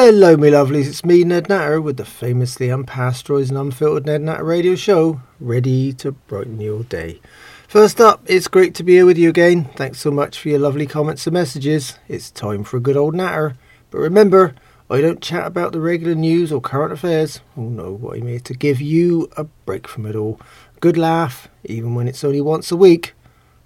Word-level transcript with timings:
Hello, 0.00 0.36
me 0.36 0.50
lovelies. 0.50 0.86
It's 0.86 1.04
me, 1.04 1.24
Ned 1.24 1.48
Natter, 1.48 1.80
with 1.80 1.96
the 1.96 2.04
famously 2.04 2.68
unpasteurised 2.68 3.48
and 3.48 3.58
unfiltered 3.58 4.06
Ned 4.06 4.20
Natter 4.20 4.44
radio 4.44 4.76
show, 4.76 5.20
ready 5.40 5.92
to 5.94 6.12
brighten 6.12 6.60
your 6.60 6.84
day. 6.84 7.20
First 7.66 8.00
up, 8.00 8.22
it's 8.26 8.46
great 8.46 8.76
to 8.76 8.84
be 8.84 8.92
here 8.92 9.06
with 9.06 9.18
you 9.18 9.28
again. 9.28 9.64
Thanks 9.74 9.98
so 9.98 10.12
much 10.12 10.38
for 10.38 10.50
your 10.50 10.60
lovely 10.60 10.86
comments 10.86 11.26
and 11.26 11.34
messages. 11.34 11.98
It's 12.06 12.30
time 12.30 12.62
for 12.62 12.76
a 12.76 12.80
good 12.80 12.96
old 12.96 13.16
natter. 13.16 13.56
But 13.90 13.98
remember, 13.98 14.54
I 14.88 15.00
don't 15.00 15.20
chat 15.20 15.48
about 15.48 15.72
the 15.72 15.80
regular 15.80 16.14
news 16.14 16.52
or 16.52 16.60
current 16.60 16.92
affairs. 16.92 17.40
Oh 17.56 17.62
no, 17.62 18.12
I'm 18.14 18.28
here 18.28 18.38
to 18.38 18.54
give 18.54 18.80
you 18.80 19.28
a 19.36 19.42
break 19.42 19.88
from 19.88 20.06
it 20.06 20.14
all. 20.14 20.40
Good 20.78 20.96
laugh, 20.96 21.48
even 21.64 21.96
when 21.96 22.06
it's 22.06 22.22
only 22.22 22.40
once 22.40 22.70
a 22.70 22.76
week, 22.76 23.14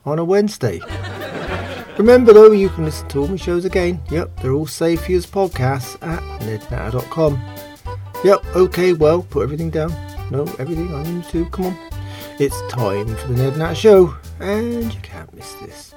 on 0.07 0.19
a 0.19 0.25
Wednesday. 0.25 0.81
Remember 1.99 2.33
though, 2.33 2.53
you 2.53 2.71
can 2.71 2.85
listen 2.85 3.07
to 3.09 3.21
all 3.21 3.29
my 3.29 3.37
shows 3.37 3.65
again. 3.65 4.01
Yep, 4.11 4.41
they're 4.41 4.53
all 4.53 4.67
safe 4.67 5.05
for 5.05 5.13
as 5.13 5.27
podcasts 5.27 6.03
at 6.03 6.21
nednatter.com. 6.41 7.41
Yep, 8.25 8.45
okay, 8.57 8.93
well, 8.95 9.23
put 9.23 9.43
everything 9.43 9.71
down. 9.71 9.91
No, 10.31 10.43
everything 10.59 10.91
need 11.15 11.25
to. 11.25 11.45
Come 11.47 11.67
on. 11.67 11.79
It's 12.39 12.61
time 12.69 13.15
for 13.17 13.29
the 13.29 13.35
Ned 13.35 13.59
Natter 13.59 13.75
Show, 13.75 14.17
and 14.41 14.93
you 14.93 15.01
can't 15.03 15.33
miss 15.35 15.53
this. 15.55 15.95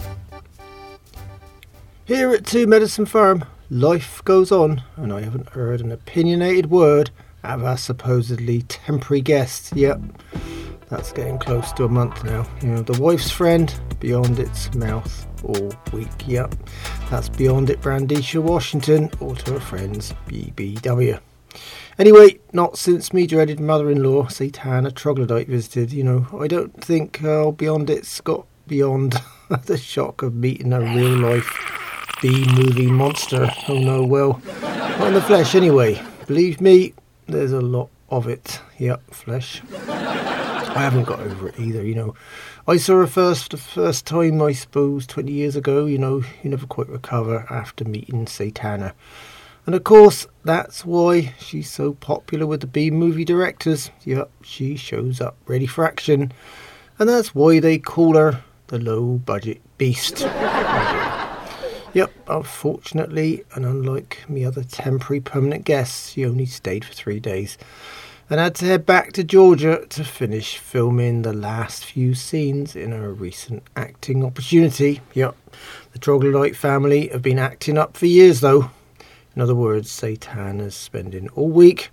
Here 2.04 2.30
at 2.32 2.46
Two 2.46 2.68
Medicine 2.68 3.06
Farm, 3.06 3.46
life 3.70 4.22
goes 4.26 4.52
on, 4.52 4.84
and 4.98 5.14
I 5.14 5.22
haven't 5.22 5.50
heard 5.50 5.80
an 5.80 5.92
opinionated 5.92 6.70
word 6.70 7.10
out 7.44 7.60
of 7.60 7.66
our 7.66 7.78
supposedly 7.78 8.64
temporary 8.64 9.22
guest. 9.22 9.74
Yep, 9.76 10.02
that's 10.90 11.12
getting 11.12 11.38
close 11.38 11.72
to 11.74 11.86
a 11.86 11.90
month 11.90 12.24
now. 12.24 12.48
You 12.62 12.70
know, 12.70 12.82
the 12.82 13.00
wife's 13.02 13.32
friend 13.32 13.74
beyond 14.00 14.40
its 14.40 14.74
mouth 14.74 15.28
all 15.44 15.74
week. 15.92 16.12
Yep, 16.28 16.56
that's 17.10 17.30
beyond 17.30 17.70
it, 17.70 17.82
Brandisha 17.82 18.42
Washington, 18.42 19.10
or 19.20 19.36
to 19.36 19.54
her 19.54 19.60
friends, 19.60 20.14
BBW. 20.28 21.20
Anyway, 21.98 22.40
not 22.52 22.78
since 22.78 23.14
me 23.14 23.26
dreaded 23.26 23.60
mother-in-law, 23.60 24.26
Satana 24.26 24.94
Troglodyte, 24.94 25.48
visited. 25.48 25.94
You 25.94 26.04
know, 26.04 26.28
I 26.40 26.48
don't 26.48 26.84
think 26.84 27.24
uh, 27.24 27.52
beyond 27.52 27.90
it's 27.90 28.20
got 28.22 28.46
beyond 28.68 29.16
the 29.66 29.78
shock 29.78 30.22
of 30.22 30.36
meeting 30.36 30.74
a 30.74 30.82
real-life 30.82 31.50
B-movie 32.22 32.88
monster. 32.92 33.50
Oh 33.70 33.80
no, 33.80 34.04
well, 34.04 34.42
not 34.62 35.08
in 35.08 35.14
the 35.14 35.22
flesh 35.22 35.56
anyway. 35.56 36.02
Believe 36.28 36.60
me, 36.60 36.94
there's 37.28 37.54
a 37.54 37.62
lot 37.62 37.90
of 38.10 38.28
it. 38.28 38.60
Yep, 38.78 39.02
flesh. 39.12 39.62
I 40.76 40.82
haven't 40.82 41.06
got 41.06 41.22
over 41.22 41.48
it 41.48 41.58
either, 41.58 41.82
you 41.82 41.96
know. 41.96 42.16
I 42.68 42.76
saw 42.76 42.98
her 42.98 43.08
first 43.08 43.52
the 43.52 43.58
first 43.58 44.06
time, 44.06 44.42
I 44.42 44.52
suppose, 44.52 45.08
20 45.08 45.32
years 45.32 45.56
ago. 45.56 45.86
You 45.86 45.98
know, 45.98 46.18
you 46.44 46.50
never 46.50 46.68
quite 46.68 46.90
recover 46.90 47.46
after 47.50 47.86
meeting 47.86 48.26
Satana. 48.26 48.92
And 49.66 49.74
of 49.74 49.86
course, 49.86 50.28
that's 50.44 50.84
why 50.84 51.34
she's 51.40 51.72
so 51.72 51.94
popular 51.94 52.46
with 52.46 52.60
the 52.60 52.68
B 52.68 52.92
movie 52.92 53.24
directors. 53.24 53.90
Yep, 54.04 54.30
she 54.44 54.76
shows 54.76 55.22
up 55.22 55.38
ready 55.48 55.66
for 55.66 55.86
action. 55.86 56.34
And 57.00 57.08
that's 57.08 57.34
why 57.34 57.62
they 57.62 57.78
call 57.78 58.16
her 58.16 58.44
the 58.68 58.78
low 58.78 59.14
budget 59.14 59.62
beast. 59.78 60.20
yep, 61.94 62.12
unfortunately, 62.28 63.46
and 63.54 63.66
unlike 63.66 64.26
me 64.28 64.44
other 64.44 64.66
temporary 64.66 65.22
permanent 65.22 65.64
guests, 65.64 66.10
she 66.10 66.26
only 66.26 66.46
stayed 66.46 66.84
for 66.84 66.94
three 66.94 67.22
days 67.22 67.58
and 68.30 68.40
had 68.40 68.56
to 68.56 68.66
head 68.66 68.86
back 68.86 69.12
to 69.14 69.24
Georgia 69.24 69.86
to 69.90 70.04
finish 70.04 70.58
filming 70.58 71.22
the 71.22 71.34
last 71.34 71.86
few 71.86 72.16
scenes 72.16 72.76
in 72.76 72.92
a 72.92 73.12
recent 73.12 73.64
acting 73.76 74.26
opportunity. 74.26 75.02
Yep, 75.14 75.36
the 75.94 76.00
Troglodyte 76.00 76.56
family 76.56 77.08
have 77.10 77.22
been 77.22 77.40
acting 77.40 77.78
up 77.78 77.96
for 77.96 78.08
years 78.08 78.42
though. 78.42 78.72
In 79.36 79.42
other 79.42 79.56
words, 79.56 79.92
Satan 79.92 80.60
is 80.60 80.76
spending 80.76 81.30
all 81.30 81.50
week 81.50 81.92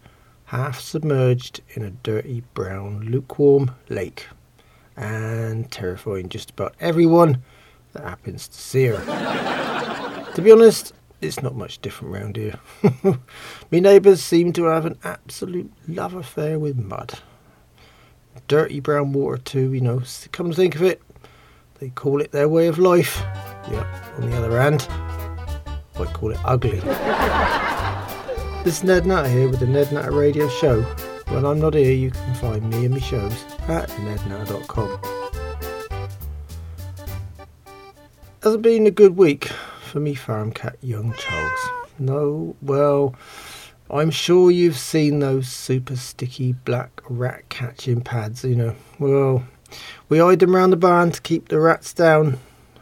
half 0.52 0.78
submerged 0.80 1.62
in 1.70 1.82
a 1.82 1.90
dirty 1.90 2.42
brown 2.52 3.00
lukewarm 3.00 3.70
lake 3.88 4.26
and 4.96 5.70
terrifying 5.70 6.28
just 6.28 6.50
about 6.50 6.74
everyone 6.78 7.42
that 7.94 8.04
happens 8.04 8.48
to 8.48 8.58
see 8.58 8.84
her. 8.84 10.32
to 10.34 10.42
be 10.42 10.52
honest, 10.52 10.92
it's 11.22 11.42
not 11.42 11.54
much 11.54 11.80
different 11.80 12.12
round 12.14 12.36
here. 12.36 12.58
Me 13.70 13.80
neighbours 13.80 14.22
seem 14.22 14.52
to 14.54 14.64
have 14.64 14.84
an 14.84 14.98
absolute 15.04 15.72
love 15.86 16.14
affair 16.14 16.58
with 16.58 16.76
mud. 16.76 17.20
Dirty 18.48 18.80
brown 18.80 19.12
water 19.12 19.38
too, 19.38 19.72
you 19.72 19.80
know. 19.80 20.02
Come 20.32 20.50
to 20.50 20.56
think 20.56 20.74
of 20.74 20.82
it, 20.82 21.00
they 21.78 21.90
call 21.90 22.20
it 22.20 22.32
their 22.32 22.48
way 22.48 22.66
of 22.66 22.78
life. 22.78 23.22
Yep, 23.70 23.86
on 24.18 24.30
the 24.30 24.36
other 24.36 24.60
hand, 24.60 24.86
I 25.94 26.04
call 26.12 26.32
it 26.32 26.38
ugly. 26.44 26.80
this 28.64 28.78
is 28.78 28.84
Ned 28.84 29.06
Natter 29.06 29.28
here 29.28 29.48
with 29.48 29.60
the 29.60 29.66
Ned 29.66 29.92
Natter 29.92 30.12
Radio 30.12 30.48
Show. 30.48 30.82
When 31.28 31.46
I'm 31.46 31.60
not 31.60 31.74
here, 31.74 31.92
you 31.92 32.10
can 32.10 32.34
find 32.34 32.68
me 32.68 32.84
and 32.84 32.94
my 32.94 33.00
shows 33.00 33.44
at 33.68 33.88
nednatter.com. 33.90 35.00
Hasn't 38.42 38.62
been 38.62 38.88
a 38.88 38.90
good 38.90 39.16
week 39.16 39.50
for 39.92 40.00
me 40.00 40.14
farm 40.14 40.50
cat 40.50 40.76
young 40.80 41.12
Charles. 41.18 41.70
No, 41.98 42.56
well, 42.62 43.14
I'm 43.90 44.10
sure 44.10 44.50
you've 44.50 44.78
seen 44.78 45.18
those 45.18 45.48
super 45.48 45.96
sticky 45.96 46.54
black 46.54 47.02
rat 47.10 47.46
catching 47.50 48.00
pads, 48.00 48.42
you 48.42 48.56
know. 48.56 48.74
Well, 48.98 49.44
we 50.08 50.18
hide 50.18 50.38
them 50.38 50.56
round 50.56 50.72
the 50.72 50.78
barn 50.78 51.10
to 51.10 51.20
keep 51.20 51.48
the 51.48 51.60
rats 51.60 51.92
down. 51.92 52.38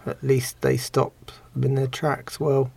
At 0.06 0.22
least 0.22 0.60
they 0.60 0.76
stop 0.76 1.32
them 1.52 1.64
in 1.64 1.74
their 1.74 1.88
tracks. 1.88 2.38
Well, 2.38 2.70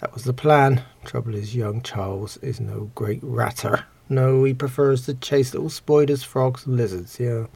that 0.00 0.12
was 0.12 0.24
the 0.24 0.34
plan. 0.34 0.82
Trouble 1.06 1.34
is, 1.34 1.56
young 1.56 1.80
Charles 1.80 2.36
is 2.38 2.60
no 2.60 2.90
great 2.94 3.20
ratter. 3.22 3.86
No, 4.10 4.44
he 4.44 4.52
prefers 4.52 5.06
to 5.06 5.14
chase 5.14 5.54
little 5.54 5.70
spiders, 5.70 6.22
frogs, 6.22 6.66
and 6.66 6.76
lizards. 6.76 7.18
Yeah, 7.18 7.46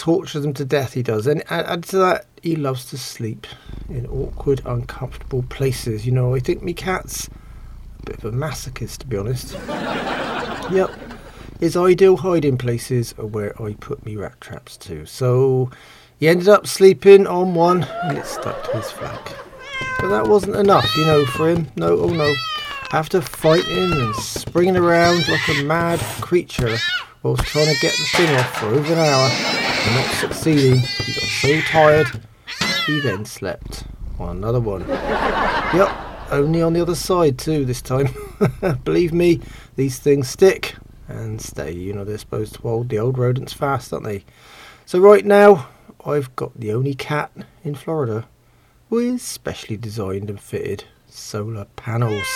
torture 0.00 0.40
them 0.40 0.54
to 0.54 0.64
death. 0.64 0.94
He 0.94 1.02
does, 1.02 1.26
and 1.26 1.44
add 1.50 1.84
to 1.84 1.98
that, 1.98 2.24
he 2.42 2.56
loves 2.56 2.86
to 2.86 2.96
sleep 2.96 3.46
in 3.90 4.06
awkward, 4.06 4.62
uncomfortable 4.64 5.42
places. 5.42 6.06
You 6.06 6.12
know, 6.12 6.34
I 6.34 6.40
think 6.40 6.62
me 6.62 6.72
cat's 6.72 7.28
a 7.28 8.06
bit 8.06 8.16
of 8.16 8.24
a 8.24 8.32
masochist, 8.32 8.98
to 8.98 9.06
be 9.06 9.18
honest. 9.18 9.52
yep. 10.72 10.90
His 11.60 11.76
ideal 11.76 12.16
hiding 12.16 12.56
places 12.56 13.14
are 13.18 13.26
where 13.26 13.60
I 13.62 13.74
put 13.74 14.06
me 14.06 14.16
rat 14.16 14.40
traps 14.40 14.78
too. 14.78 15.04
So 15.04 15.70
he 16.18 16.28
ended 16.28 16.48
up 16.48 16.66
sleeping 16.66 17.26
on 17.26 17.54
one 17.54 17.84
and 18.04 18.16
it 18.16 18.24
stuck 18.24 18.64
to 18.64 18.78
his 18.78 18.90
flank. 18.90 19.36
But 19.98 20.08
that 20.08 20.28
wasn't 20.28 20.56
enough, 20.56 20.96
you 20.96 21.04
know, 21.04 21.26
for 21.26 21.50
him. 21.50 21.68
No, 21.76 21.98
oh 21.98 22.08
no. 22.08 22.34
After 22.92 23.20
fighting 23.20 23.92
and 23.92 24.16
springing 24.16 24.78
around 24.78 25.28
like 25.28 25.46
a 25.50 25.62
mad 25.62 26.00
creature 26.22 26.78
whilst 27.22 27.44
trying 27.44 27.66
to 27.66 27.80
get 27.82 27.92
the 27.92 28.04
thing 28.16 28.34
off 28.36 28.58
for 28.58 28.66
over 28.68 28.94
an 28.94 28.98
hour 28.98 29.59
and 29.86 29.96
not 29.96 30.14
succeeding, 30.16 30.78
he 30.78 31.12
got 31.12 31.22
so 31.24 31.60
tired 31.62 32.20
he 32.86 33.00
then 33.00 33.24
slept 33.24 33.84
on 34.18 34.38
another 34.38 34.60
one. 34.60 34.86
yep, 34.88 35.90
only 36.30 36.62
on 36.62 36.72
the 36.72 36.80
other 36.80 36.94
side 36.94 37.38
too 37.38 37.64
this 37.64 37.82
time. 37.82 38.08
Believe 38.84 39.12
me, 39.12 39.40
these 39.76 39.98
things 39.98 40.28
stick 40.28 40.74
and 41.08 41.40
stay. 41.40 41.72
You 41.72 41.92
know, 41.92 42.04
they're 42.04 42.18
supposed 42.18 42.54
to 42.54 42.62
hold 42.62 42.88
the 42.88 42.98
old 42.98 43.18
rodents 43.18 43.52
fast, 43.52 43.92
aren't 43.92 44.06
they? 44.06 44.24
So 44.86 44.98
right 44.98 45.24
now, 45.24 45.68
I've 46.04 46.34
got 46.36 46.58
the 46.58 46.72
only 46.72 46.94
cat 46.94 47.30
in 47.62 47.74
Florida 47.74 48.26
with 48.88 49.20
specially 49.20 49.76
designed 49.76 50.28
and 50.28 50.40
fitted 50.40 50.84
solar 51.08 51.66
panels. 51.76 52.26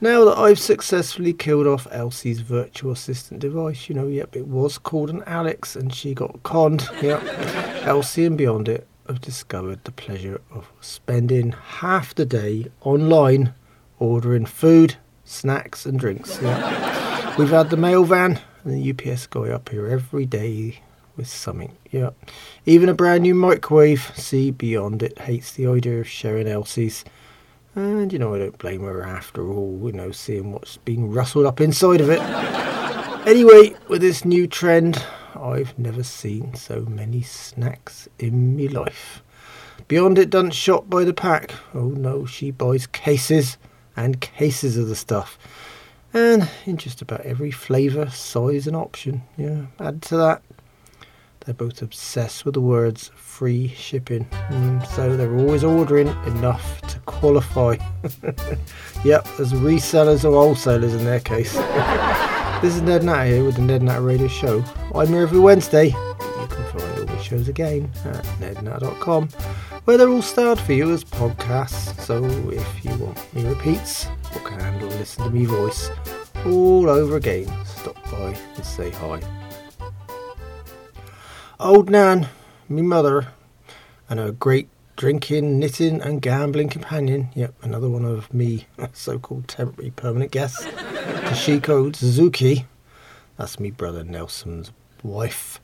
Now 0.00 0.26
that 0.26 0.36
I've 0.36 0.58
successfully 0.58 1.32
killed 1.32 1.66
off 1.66 1.86
Elsie's 1.90 2.40
virtual 2.40 2.92
assistant 2.92 3.40
device, 3.40 3.88
you 3.88 3.94
know, 3.94 4.06
yep, 4.06 4.36
it 4.36 4.46
was 4.46 4.76
called 4.76 5.08
an 5.08 5.22
Alexa 5.26 5.78
and 5.78 5.94
she 5.94 6.14
got 6.14 6.42
conned. 6.42 6.86
Yep. 7.02 7.22
Elsie 7.86 8.24
and 8.24 8.36
beyond 8.36 8.68
it 8.68 8.86
have 9.06 9.20
discovered 9.20 9.84
the 9.84 9.92
pleasure 9.92 10.40
of 10.50 10.70
spending 10.80 11.52
half 11.52 12.14
the 12.14 12.26
day 12.26 12.66
online 12.80 13.54
ordering 13.98 14.44
food, 14.44 14.96
snacks, 15.24 15.86
and 15.86 15.98
drinks. 15.98 16.42
Yep. 16.42 17.38
We've 17.38 17.50
had 17.50 17.70
the 17.70 17.76
mail 17.76 18.04
van 18.04 18.40
and 18.64 18.74
the 18.74 18.90
UPS 19.12 19.28
guy 19.28 19.48
up 19.50 19.68
here 19.68 19.86
every 19.86 20.26
day 20.26 20.80
with 21.16 21.28
something. 21.28 21.76
Yep. 21.92 22.14
Even 22.66 22.88
a 22.88 22.94
brand 22.94 23.22
new 23.22 23.34
microwave. 23.34 24.12
See, 24.16 24.50
beyond 24.50 25.02
it 25.02 25.18
hates 25.20 25.52
the 25.52 25.66
idea 25.68 26.00
of 26.00 26.08
sharing 26.08 26.48
Elsie's. 26.48 27.04
And 27.76 28.10
you 28.10 28.18
know, 28.18 28.34
I 28.34 28.38
don't 28.38 28.56
blame 28.56 28.80
her 28.84 29.02
after 29.02 29.46
all, 29.46 29.78
you 29.84 29.92
know, 29.92 30.10
seeing 30.10 30.50
what's 30.50 30.78
being 30.78 31.10
rustled 31.10 31.44
up 31.44 31.60
inside 31.60 32.00
of 32.00 32.08
it. 32.08 32.20
anyway, 33.26 33.74
with 33.88 34.00
this 34.00 34.24
new 34.24 34.46
trend, 34.46 35.04
I've 35.34 35.78
never 35.78 36.02
seen 36.02 36.54
so 36.54 36.86
many 36.86 37.20
snacks 37.20 38.08
in 38.18 38.56
me 38.56 38.66
life. 38.68 39.22
Beyond 39.88 40.18
it 40.18 40.30
doesn't 40.30 40.52
shop 40.52 40.88
by 40.88 41.04
the 41.04 41.12
pack. 41.12 41.52
Oh 41.74 41.88
no, 41.88 42.24
she 42.24 42.50
buys 42.50 42.86
cases 42.86 43.58
and 43.94 44.22
cases 44.22 44.78
of 44.78 44.88
the 44.88 44.96
stuff. 44.96 45.38
And 46.14 46.48
in 46.64 46.78
just 46.78 47.02
about 47.02 47.20
every 47.26 47.50
flavour, 47.50 48.08
size 48.08 48.66
and 48.66 48.74
option. 48.74 49.22
Yeah, 49.36 49.66
add 49.78 50.00
to 50.02 50.16
that 50.16 50.42
They're 51.46 51.54
both 51.54 51.80
obsessed 51.80 52.44
with 52.44 52.54
the 52.54 52.60
words 52.60 53.12
free 53.14 53.68
shipping, 53.68 54.24
mm, 54.48 54.84
so 54.88 55.16
they're 55.16 55.38
always 55.38 55.62
ordering 55.62 56.08
enough 56.26 56.80
to 56.88 56.98
qualify. 57.06 57.76
yep, 59.04 59.24
as 59.38 59.52
resellers 59.52 60.24
or 60.24 60.32
wholesalers 60.32 60.92
in 60.92 61.04
their 61.04 61.20
case. 61.20 61.52
this 62.62 62.74
is 62.74 62.82
Ned 62.82 63.04
Natter 63.04 63.26
here 63.26 63.44
with 63.44 63.54
the 63.54 63.62
Ned 63.62 63.84
Natter 63.84 64.00
Radio 64.00 64.26
Show. 64.26 64.64
I'm 64.92 65.06
here 65.06 65.22
every 65.22 65.38
Wednesday. 65.38 65.86
You 65.86 66.46
can 66.48 66.64
find 66.72 66.98
all 66.98 67.06
the 67.06 67.22
shows 67.22 67.46
again 67.46 67.92
at 68.04 68.24
nednatter.com, 68.40 69.28
where 69.84 69.96
they're 69.96 70.08
all 70.08 70.22
styled 70.22 70.60
for 70.60 70.72
you 70.72 70.90
as 70.90 71.04
podcasts. 71.04 72.00
So 72.00 72.24
if 72.50 72.84
you 72.84 72.90
want 72.96 73.34
me 73.36 73.46
repeats, 73.46 74.08
or 74.34 74.40
can 74.40 74.58
handle 74.58 74.88
listen 74.88 75.22
to 75.22 75.30
me 75.30 75.44
voice 75.44 75.90
all 76.44 76.90
over 76.90 77.16
again, 77.16 77.46
stop 77.64 78.02
by 78.10 78.36
and 78.56 78.64
say 78.64 78.90
hi. 78.90 79.45
Old 81.58 81.88
Nan, 81.88 82.28
me 82.68 82.82
mother, 82.82 83.28
and 84.10 84.20
her 84.20 84.30
great 84.30 84.68
drinking, 84.96 85.58
knitting, 85.58 86.02
and 86.02 86.20
gambling 86.20 86.68
companion. 86.68 87.30
Yep, 87.34 87.54
another 87.62 87.88
one 87.88 88.04
of 88.04 88.32
me 88.34 88.66
so 88.92 89.18
called 89.18 89.48
temporary 89.48 89.90
permanent 89.90 90.32
guests. 90.32 90.64
Toshiko 90.66 91.96
Suzuki. 91.96 92.66
That's 93.38 93.58
me 93.58 93.70
brother 93.70 94.04
Nelson's 94.04 94.70
wife. 95.02 95.58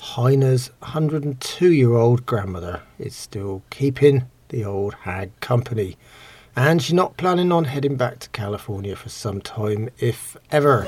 Heiner's 0.00 0.70
102 0.80 1.70
year 1.72 1.94
old 1.94 2.26
grandmother 2.26 2.82
is 2.98 3.14
still 3.14 3.62
keeping 3.70 4.26
the 4.48 4.64
old 4.64 4.94
hag 4.94 5.38
company. 5.38 5.96
And 6.56 6.82
she's 6.82 6.92
not 6.92 7.16
planning 7.16 7.52
on 7.52 7.64
heading 7.66 7.94
back 7.94 8.18
to 8.18 8.30
California 8.30 8.96
for 8.96 9.10
some 9.10 9.40
time, 9.40 9.90
if 9.98 10.36
ever. 10.50 10.86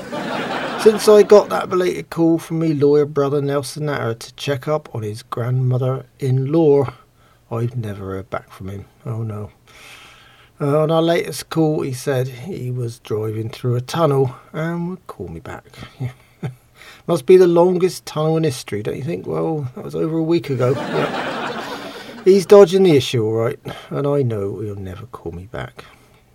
Since 0.83 1.09
I 1.09 1.23
got 1.23 1.49
that 1.49 1.69
belated 1.69 2.09
call 2.09 2.39
from 2.39 2.59
me 2.59 2.73
lawyer 2.73 3.05
brother 3.05 3.41
Nelson 3.41 3.87
Natter 3.87 4.13
to 4.13 4.33
check 4.35 4.65
up 4.65 4.95
on 4.95 5.03
his 5.03 5.23
grandmother 5.23 6.05
in 6.19 6.53
law, 6.53 6.93
I've 7.51 7.75
never 7.75 8.11
heard 8.13 8.29
back 8.29 8.49
from 8.49 8.69
him. 8.69 8.85
Oh 9.05 9.21
no. 9.21 9.51
Uh, 10.61 10.83
on 10.83 10.89
our 10.89 11.01
latest 11.01 11.49
call, 11.49 11.81
he 11.81 11.91
said 11.91 12.29
he 12.29 12.71
was 12.71 12.99
driving 12.99 13.49
through 13.49 13.75
a 13.75 13.81
tunnel 13.81 14.35
and 14.53 14.91
would 14.91 15.07
call 15.07 15.27
me 15.27 15.41
back. 15.41 15.65
Must 17.07 17.25
be 17.25 17.35
the 17.35 17.47
longest 17.47 18.05
tunnel 18.05 18.37
in 18.37 18.45
history, 18.45 18.81
don't 18.81 18.95
you 18.95 19.03
think? 19.03 19.27
Well, 19.27 19.69
that 19.75 19.83
was 19.83 19.95
over 19.95 20.17
a 20.17 20.23
week 20.23 20.49
ago. 20.49 20.73
He's 22.23 22.45
dodging 22.45 22.83
the 22.83 22.95
issue, 22.95 23.25
all 23.25 23.33
right, 23.33 23.59
and 23.89 24.07
I 24.07 24.21
know 24.21 24.59
he'll 24.59 24.75
never 24.75 25.07
call 25.07 25.33
me 25.33 25.47
back. 25.47 25.83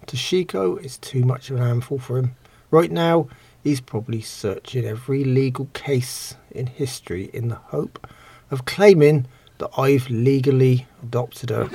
Toshiko 0.07 0.79
is 0.85 0.99
too 0.99 1.25
much 1.25 1.49
of 1.49 1.57
an 1.57 1.63
handful 1.63 1.99
for 1.99 2.19
him. 2.19 2.37
Right 2.71 2.91
now, 2.91 3.29
he's 3.65 3.81
probably 3.81 4.21
searching 4.21 4.85
every 4.85 5.25
legal 5.25 5.65
case 5.73 6.37
in 6.51 6.67
history 6.67 7.31
in 7.33 7.49
the 7.49 7.57
hope 7.57 8.07
of 8.51 8.67
claiming 8.67 9.27
that 9.59 9.71
I've 9.79 10.09
legally 10.11 10.87
adopted 11.03 11.51
her. 11.51 11.69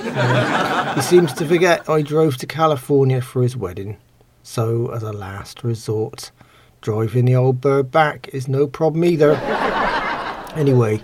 He 0.94 1.02
seems 1.02 1.32
to 1.34 1.46
forget 1.46 1.88
I 1.88 2.02
drove 2.02 2.36
to 2.38 2.46
California 2.46 3.20
for 3.20 3.42
his 3.42 3.56
wedding. 3.56 3.96
So, 4.42 4.90
as 4.90 5.04
a 5.04 5.12
last 5.12 5.62
resort, 5.62 6.32
driving 6.80 7.26
the 7.26 7.36
old 7.36 7.60
bird 7.60 7.92
back 7.92 8.28
is 8.32 8.48
no 8.48 8.66
problem 8.66 9.04
either. 9.04 9.34
anyway, 10.56 11.00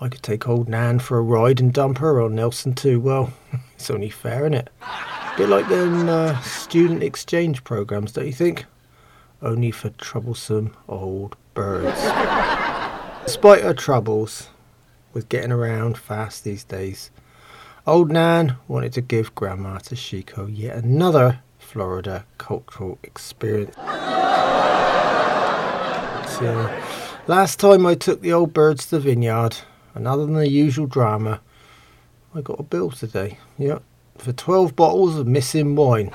I 0.00 0.08
could 0.08 0.22
take 0.22 0.48
old 0.48 0.68
Nan 0.68 1.00
for 1.00 1.18
a 1.18 1.22
ride 1.22 1.58
and 1.58 1.72
dump 1.72 1.98
her 1.98 2.20
on 2.20 2.36
Nelson 2.36 2.74
too. 2.74 3.00
Well, 3.00 3.32
it's 3.74 3.90
only 3.90 4.10
fair, 4.10 4.42
isn't 4.42 4.54
it? 4.54 4.68
A 4.82 5.34
bit 5.36 5.48
like 5.48 5.68
them 5.68 6.08
uh, 6.08 6.40
student 6.42 7.02
exchange 7.02 7.64
programs, 7.64 8.12
don't 8.12 8.26
you 8.26 8.32
think? 8.32 8.64
Only 9.46 9.70
for 9.70 9.90
troublesome 9.90 10.76
old 10.88 11.36
birds. 11.54 12.00
Despite 13.24 13.62
her 13.62 13.74
troubles 13.74 14.48
with 15.12 15.28
getting 15.28 15.52
around 15.52 15.96
fast 15.96 16.42
these 16.42 16.64
days, 16.64 17.10
old 17.86 18.10
Nan 18.10 18.56
wanted 18.66 18.92
to 18.94 19.00
give 19.00 19.34
Grandma 19.36 19.78
Toshiko 19.78 20.50
yet 20.52 20.76
another 20.76 21.40
Florida 21.58 22.24
cultural 22.38 22.98
experience. 23.04 23.76
So, 26.38 26.80
last 27.28 27.60
time 27.60 27.86
I 27.86 27.94
took 27.94 28.20
the 28.20 28.32
old 28.32 28.52
birds 28.52 28.86
to 28.86 28.96
the 28.96 29.00
vineyard, 29.00 29.56
and 29.94 30.08
other 30.08 30.26
than 30.26 30.34
the 30.34 30.48
usual 30.48 30.86
drama, 30.86 31.40
I 32.34 32.40
got 32.40 32.60
a 32.60 32.64
bill 32.64 32.90
today. 32.90 33.38
Yep, 33.58 33.82
for 34.18 34.32
12 34.32 34.74
bottles 34.74 35.16
of 35.16 35.26
missing 35.26 35.76
wine. 35.76 36.12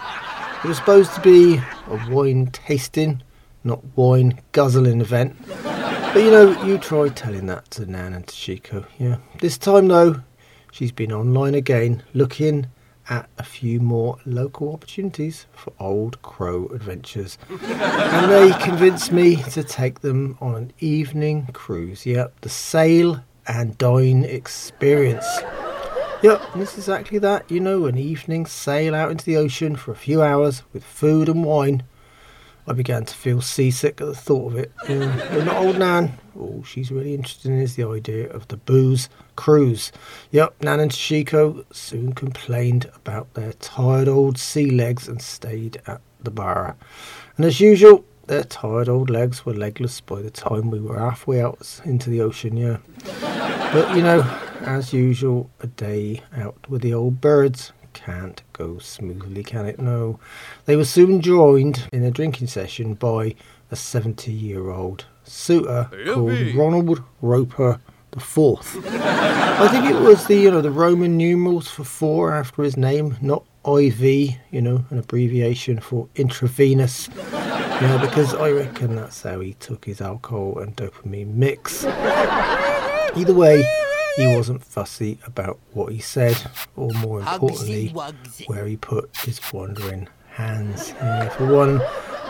It 0.63 0.67
was 0.67 0.77
supposed 0.77 1.15
to 1.15 1.21
be 1.21 1.59
a 1.87 2.09
wine 2.11 2.45
tasting, 2.53 3.23
not 3.63 3.81
wine 3.95 4.39
guzzling 4.51 5.01
event. 5.01 5.35
But 5.63 6.17
you 6.17 6.29
know, 6.29 6.63
you 6.63 6.77
try 6.77 7.09
telling 7.09 7.47
that 7.47 7.71
to 7.71 7.87
Nan 7.87 8.13
and 8.13 8.27
Toshiko. 8.27 8.85
Yeah. 8.99 9.17
This 9.39 9.57
time 9.57 9.87
though, 9.87 10.21
she's 10.71 10.91
been 10.91 11.11
online 11.11 11.55
again 11.55 12.03
looking 12.13 12.67
at 13.09 13.27
a 13.39 13.43
few 13.43 13.79
more 13.79 14.17
local 14.25 14.71
opportunities 14.71 15.47
for 15.51 15.73
old 15.79 16.21
crow 16.21 16.67
adventures. 16.67 17.39
and 17.49 18.31
they 18.31 18.51
convinced 18.63 19.11
me 19.11 19.37
to 19.37 19.63
take 19.63 20.01
them 20.01 20.37
on 20.41 20.53
an 20.55 20.73
evening 20.79 21.47
cruise. 21.53 22.05
Yep, 22.05 22.41
the 22.41 22.49
sail 22.49 23.23
and 23.47 23.75
dine 23.79 24.23
experience. 24.25 25.25
Yep, 26.21 26.41
it's 26.56 26.77
exactly 26.77 27.18
that. 27.19 27.50
You 27.50 27.59
know, 27.59 27.85
an 27.85 27.97
evening 27.97 28.45
sail 28.45 28.94
out 28.94 29.09
into 29.09 29.25
the 29.25 29.38
ocean 29.38 29.75
for 29.75 29.91
a 29.91 29.95
few 29.95 30.21
hours 30.21 30.62
with 30.71 30.83
food 30.83 31.27
and 31.27 31.44
wine. 31.44 31.83
I 32.68 32.73
began 32.73 33.06
to 33.06 33.13
feel 33.13 33.41
seasick 33.41 34.00
at 34.00 34.07
the 34.07 34.15
thought 34.15 34.53
of 34.53 34.57
it. 34.57 34.71
Uh, 34.91 35.29
but 35.33 35.45
not 35.45 35.56
old 35.56 35.79
Nan. 35.79 36.13
All 36.38 36.63
she's 36.63 36.91
really 36.91 37.15
interested 37.15 37.50
in 37.51 37.59
is 37.59 37.75
the 37.75 37.88
idea 37.88 38.29
of 38.29 38.47
the 38.50 38.57
booze 38.57 39.09
cruise. 39.35 39.91
Yep, 40.31 40.62
Nan 40.62 40.79
and 40.79 40.91
Toshiko 40.91 41.65
soon 41.73 42.13
complained 42.13 42.89
about 42.95 43.33
their 43.33 43.53
tired 43.53 44.07
old 44.07 44.38
sea 44.38 44.69
legs 44.69 45.07
and 45.07 45.21
stayed 45.21 45.81
at 45.88 46.01
the 46.21 46.31
bar. 46.31 46.75
And 47.38 47.45
as 47.45 47.59
usual, 47.59 48.06
their 48.27 48.44
tired 48.44 48.89
old 48.89 49.10
legs 49.10 49.45
were 49.45 49.53
legless 49.53 50.01
by 50.01 50.22
the 50.22 50.31
time 50.31 50.69
we 50.69 50.79
were 50.79 51.00
halfway 51.00 51.41
out 51.41 51.81
into 51.86 52.10
the 52.10 52.22
ocean, 52.22 52.57
yeah. 52.57 52.77
But 53.74 53.95
you 53.95 54.03
know, 54.03 54.22
as 54.62 54.94
usual, 54.94 55.50
a 55.60 55.68
day 55.68 56.22
out 56.36 56.58
with 56.70 56.82
the 56.82 56.94
old 56.94 57.22
birds 57.22 57.74
can't 57.94 58.41
go 58.53 58.77
smoothly, 58.77 59.44
can 59.44 59.65
it? 59.65 59.80
No. 59.80 60.20
They 60.65 60.75
were 60.75 60.86
soon 60.86 61.22
joined 61.22 61.89
in 61.91 62.03
a 62.03 62.12
drinking 62.12 62.48
session 62.48 62.94
by 62.94 63.36
a 63.70 63.75
70 63.75 64.32
year 64.32 64.70
old 64.70 65.06
suitor 65.24 65.89
called 66.06 66.56
Ronald 66.56 67.03
Roper 67.22 67.80
the 68.12 68.20
Fourth. 68.20 68.77
I 68.86 69.68
think 69.70 69.86
it 69.86 70.01
was 70.01 70.27
the 70.27 70.36
you 70.36 70.51
know 70.51 70.62
the 70.62 70.72
Roman 70.72 71.18
numerals 71.18 71.70
for 71.70 71.84
four 71.86 72.34
after 72.34 72.63
his 72.63 72.75
name, 72.75 73.18
not 73.22 73.46
IV, 73.65 74.01
you 74.01 74.62
know, 74.62 74.86
an 74.89 75.00
abbreviation 75.00 75.80
for 75.80 76.10
intravenous. 76.15 77.08
You 77.08 77.88
know, 77.88 77.98
because 78.01 78.34
I 78.34 78.51
reckon 78.51 78.96
that's 78.96 79.24
how 79.24 79.39
he 79.39 79.53
took 79.53 79.86
his 79.86 80.01
alcohol 80.01 80.60
and 80.60 80.75
dopamine 80.75 81.34
mix. 81.36 81.86
Either 81.86 83.34
way, 83.34 83.65
he 84.18 84.27
wasn't 84.27 84.63
fussy 84.63 85.20
about 85.25 85.60
what 85.74 85.91
he 85.91 86.00
said, 86.00 86.38
or 86.75 86.89
more 86.96 87.20
importantly, 87.22 87.94
where 88.48 88.65
he 88.65 88.77
put 88.77 89.15
his 89.18 89.39
wandering 89.51 90.08
hands. 90.30 90.94
Yeah, 90.98 91.30
for 91.30 91.46
one, 91.46 91.82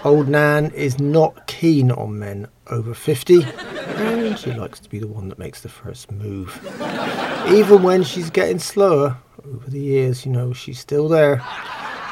old 0.03 0.27
Nan 0.27 0.71
is 0.71 0.99
not 0.99 1.47
keen 1.47 1.91
on 1.91 2.19
men 2.19 2.47
over 2.67 2.93
50, 2.93 3.43
and 3.43 4.37
she 4.37 4.51
likes 4.53 4.79
to 4.79 4.89
be 4.89 4.99
the 4.99 5.07
one 5.07 5.29
that 5.29 5.39
makes 5.39 5.61
the 5.61 5.69
first 5.69 6.11
move. 6.11 6.59
Even 7.49 7.83
when 7.83 8.03
she's 8.03 8.29
getting 8.29 8.59
slower 8.59 9.17
over 9.45 9.69
the 9.69 9.79
years, 9.79 10.25
you 10.25 10.31
know, 10.31 10.53
she's 10.53 10.79
still 10.79 11.07
there. 11.07 11.41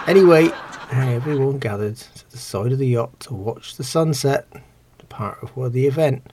Anyway, 0.07 0.49
everyone 0.91 1.59
gathered 1.59 1.95
to 1.95 2.31
the 2.31 2.37
side 2.37 2.71
of 2.71 2.79
the 2.79 2.87
yacht 2.87 3.19
to 3.19 3.33
watch 3.33 3.77
the 3.77 3.83
sunset, 3.83 4.47
part 5.09 5.41
of 5.41 5.49
what 5.57 5.73
the 5.73 5.87
event 5.87 6.31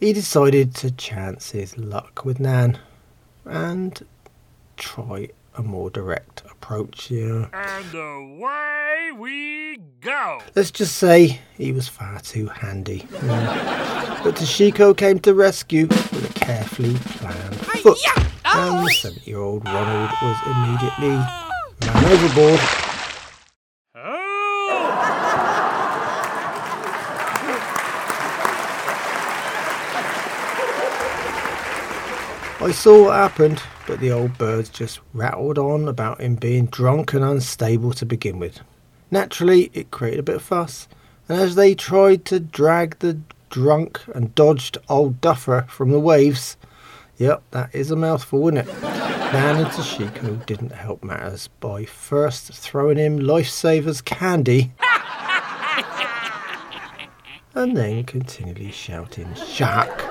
he 0.00 0.14
decided 0.14 0.74
to 0.76 0.90
chance 0.90 1.50
his 1.50 1.76
luck 1.76 2.24
with 2.24 2.40
Nan 2.40 2.78
and 3.44 4.04
try 4.76 5.28
a 5.56 5.62
more 5.62 5.90
direct 5.90 6.42
approach. 6.50 7.04
here. 7.04 7.50
And 7.52 7.94
away 7.94 9.10
we 9.14 9.76
go. 10.00 10.40
Let's 10.56 10.70
just 10.70 10.96
say 10.96 11.40
he 11.56 11.72
was 11.72 11.86
far 11.86 12.20
too 12.20 12.46
handy. 12.46 13.06
Yeah. 13.12 14.20
but 14.24 14.36
Toshiko 14.36 14.96
came 14.96 15.18
to 15.20 15.34
rescue 15.34 15.86
with 15.86 16.30
a 16.30 16.40
carefully 16.40 16.94
planned 16.94 17.56
foot. 17.56 17.98
And 18.46 18.86
the 18.86 18.90
70 18.90 19.30
year 19.30 19.38
old 19.38 19.64
Ronald 19.66 20.10
was 20.22 20.36
immediately 20.46 21.08
man 21.80 22.04
overboard 22.12 22.89
I 32.62 32.72
saw 32.72 33.04
what 33.04 33.14
happened, 33.14 33.62
but 33.86 34.00
the 34.00 34.12
old 34.12 34.36
birds 34.36 34.68
just 34.68 35.00
rattled 35.14 35.56
on 35.56 35.88
about 35.88 36.20
him 36.20 36.34
being 36.34 36.66
drunk 36.66 37.14
and 37.14 37.24
unstable 37.24 37.94
to 37.94 38.04
begin 38.04 38.38
with. 38.38 38.60
Naturally, 39.10 39.70
it 39.72 39.90
created 39.90 40.20
a 40.20 40.24
bit 40.24 40.36
of 40.36 40.42
fuss, 40.42 40.86
and 41.26 41.40
as 41.40 41.54
they 41.54 41.74
tried 41.74 42.26
to 42.26 42.38
drag 42.38 42.98
the 42.98 43.18
drunk 43.48 44.02
and 44.14 44.34
dodged 44.34 44.76
old 44.90 45.22
Duffer 45.22 45.64
from 45.70 45.90
the 45.90 45.98
waves, 45.98 46.58
Yep, 47.16 47.42
that 47.52 47.74
is 47.74 47.90
a 47.90 47.96
mouthful, 47.96 48.48
isn't 48.48 48.68
it? 48.68 48.82
Nan 48.82 49.56
and 49.56 49.66
Toshiko 49.68 50.44
didn't 50.44 50.72
help 50.72 51.02
matters 51.02 51.48
by 51.60 51.86
first 51.86 52.52
throwing 52.52 52.98
him 52.98 53.18
lifesavers 53.18 54.04
candy 54.04 54.72
and 57.54 57.74
then 57.76 58.04
continually 58.04 58.70
shouting 58.70 59.34
shark 59.34 60.02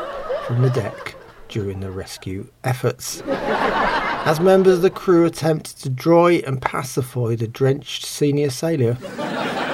from 0.46 0.62
the 0.64 0.70
deck 0.70 1.16
during 1.50 1.82
the 1.82 1.92
rescue 1.92 2.48
efforts. 2.64 3.22
As 3.28 4.40
members 4.40 4.78
of 4.78 4.82
the 4.82 4.90
crew 4.90 5.26
attempt 5.26 5.82
to 5.82 5.90
dry 5.90 6.44
and 6.46 6.62
pacify 6.62 7.36
the 7.36 7.48
drenched 7.48 8.06
senior 8.06 8.50
sailor, 8.50 8.98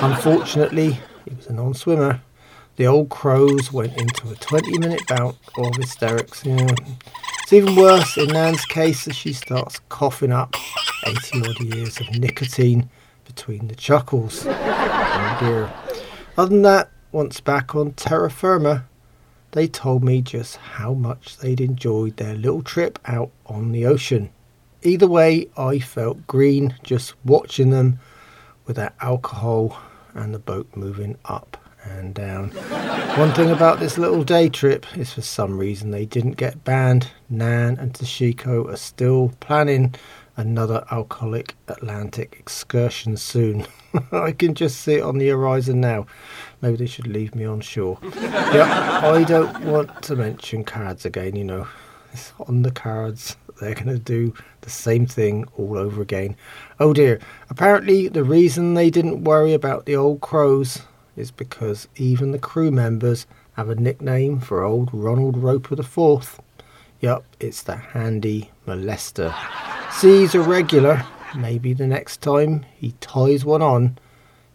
unfortunately, 0.02 1.00
he 1.26 1.36
was 1.36 1.48
a 1.48 1.54
non 1.54 1.74
swimmer. 1.74 2.22
The 2.78 2.88
old 2.88 3.10
crows 3.10 3.72
went 3.72 3.98
into 3.98 4.30
a 4.30 4.36
20 4.36 4.80
minute 4.80 5.02
bout 5.08 5.36
of 5.58 5.76
hysterics. 5.76 6.44
Yeah. 6.46 6.68
It's 7.44 7.54
even 7.54 7.76
worse 7.76 8.18
in 8.18 8.28
Nan's 8.30 8.66
case 8.66 9.08
as 9.08 9.16
she 9.16 9.32
starts 9.34 9.80
coughing 9.90 10.32
up 10.32 10.56
80 11.06 11.42
odd 11.48 11.60
years 11.60 12.00
of 12.00 12.10
nicotine 12.20 12.90
between 13.26 13.68
the 13.68 13.76
chuckles. 13.76 14.46
Oh 14.48 15.38
dear. 15.40 15.74
Other 16.38 16.50
than 16.50 16.64
that, 16.64 16.90
once 17.12 17.40
back 17.40 17.76
on 17.76 17.94
terra 17.94 18.30
firma, 18.30 18.86
they 19.56 19.68
told 19.70 20.04
me 20.04 20.22
just 20.22 20.58
how 20.58 20.94
much 20.94 21.38
they'd 21.38 21.62
enjoyed 21.62 22.18
their 22.18 22.36
little 22.36 22.62
trip 22.62 23.00
out 23.06 23.32
on 23.46 23.72
the 23.72 23.86
ocean. 23.86 24.30
Either 24.84 25.08
way, 25.08 25.48
I 25.58 25.80
felt 25.80 26.28
green 26.28 26.76
just 26.84 27.14
watching 27.24 27.70
them 27.70 28.00
with 28.66 28.76
that 28.76 28.96
alcohol 29.00 29.80
and 30.14 30.34
the 30.34 30.40
boat 30.40 30.68
moving 30.76 31.18
up 31.24 31.56
and 31.86 32.14
down. 32.14 32.50
One 33.18 33.32
thing 33.32 33.50
about 33.50 33.80
this 33.80 33.98
little 33.98 34.26
day 34.26 34.50
trip 34.50 34.86
is 34.98 35.14
for 35.14 35.22
some 35.22 35.58
reason 35.58 35.92
they 35.92 36.06
didn't 36.06 36.34
get 36.34 36.66
banned. 36.66 37.12
Nan 37.30 37.78
and 37.78 37.94
Toshiko 37.94 38.68
are 38.68 38.78
still 38.78 39.32
planning 39.40 39.96
another 40.38 40.86
alcoholic 40.92 41.56
Atlantic 41.68 42.36
excursion 42.40 43.18
soon. 43.18 43.66
I 44.12 44.32
can 44.32 44.54
just 44.54 44.82
see 44.82 44.96
it 44.96 45.02
on 45.04 45.18
the 45.18 45.30
horizon 45.30 45.82
now. 45.82 46.06
Maybe 46.62 46.78
they 46.78 46.86
should 46.86 47.08
leave 47.08 47.36
me 47.36 47.46
on 47.46 47.62
shore. 47.62 48.00
yeah, 48.16 49.02
I 49.04 49.24
don't 49.24 49.66
want 49.66 50.02
to 50.04 50.16
mention 50.16 50.64
cards 50.64 51.06
again, 51.06 51.36
you 51.36 51.44
know. 51.44 51.68
It's 52.14 52.34
on 52.48 52.62
the 52.62 52.72
cards. 52.72 53.36
They're 53.60 53.74
going 53.74 53.88
to 53.88 54.00
do 54.00 54.34
the 54.62 54.70
same 54.70 55.06
thing 55.06 55.46
all 55.58 55.78
over 55.78 56.02
again. 56.02 56.36
Oh 56.80 56.94
dear. 56.94 57.20
Apparently, 57.50 58.08
the 58.08 58.24
reason 58.24 58.74
they 58.74 58.90
didn't 58.90 59.24
worry 59.24 59.54
about 59.54 59.86
the 59.86 59.96
old 59.96 60.22
crows 60.22 60.82
is 61.16 61.32
because 61.32 61.88
even 61.96 62.32
the 62.32 62.40
crew 62.40 62.72
members 62.72 63.26
have 63.54 63.70
a 63.70 63.76
nickname 63.76 64.40
for 64.40 64.64
old 64.64 64.90
Ronald 64.94 65.38
Roper 65.38 65.80
IV. 65.80 66.40
Yup, 67.06 67.24
it's 67.40 67.62
the 67.62 67.76
handy 67.76 68.50
molester. 68.66 69.32
See, 69.92 70.22
he's 70.22 70.34
a 70.34 70.42
regular. 70.42 71.06
Maybe 71.38 71.72
the 71.72 71.86
next 71.86 72.20
time 72.20 72.66
he 72.76 72.94
ties 73.00 73.46
one 73.46 73.62
on, 73.62 74.00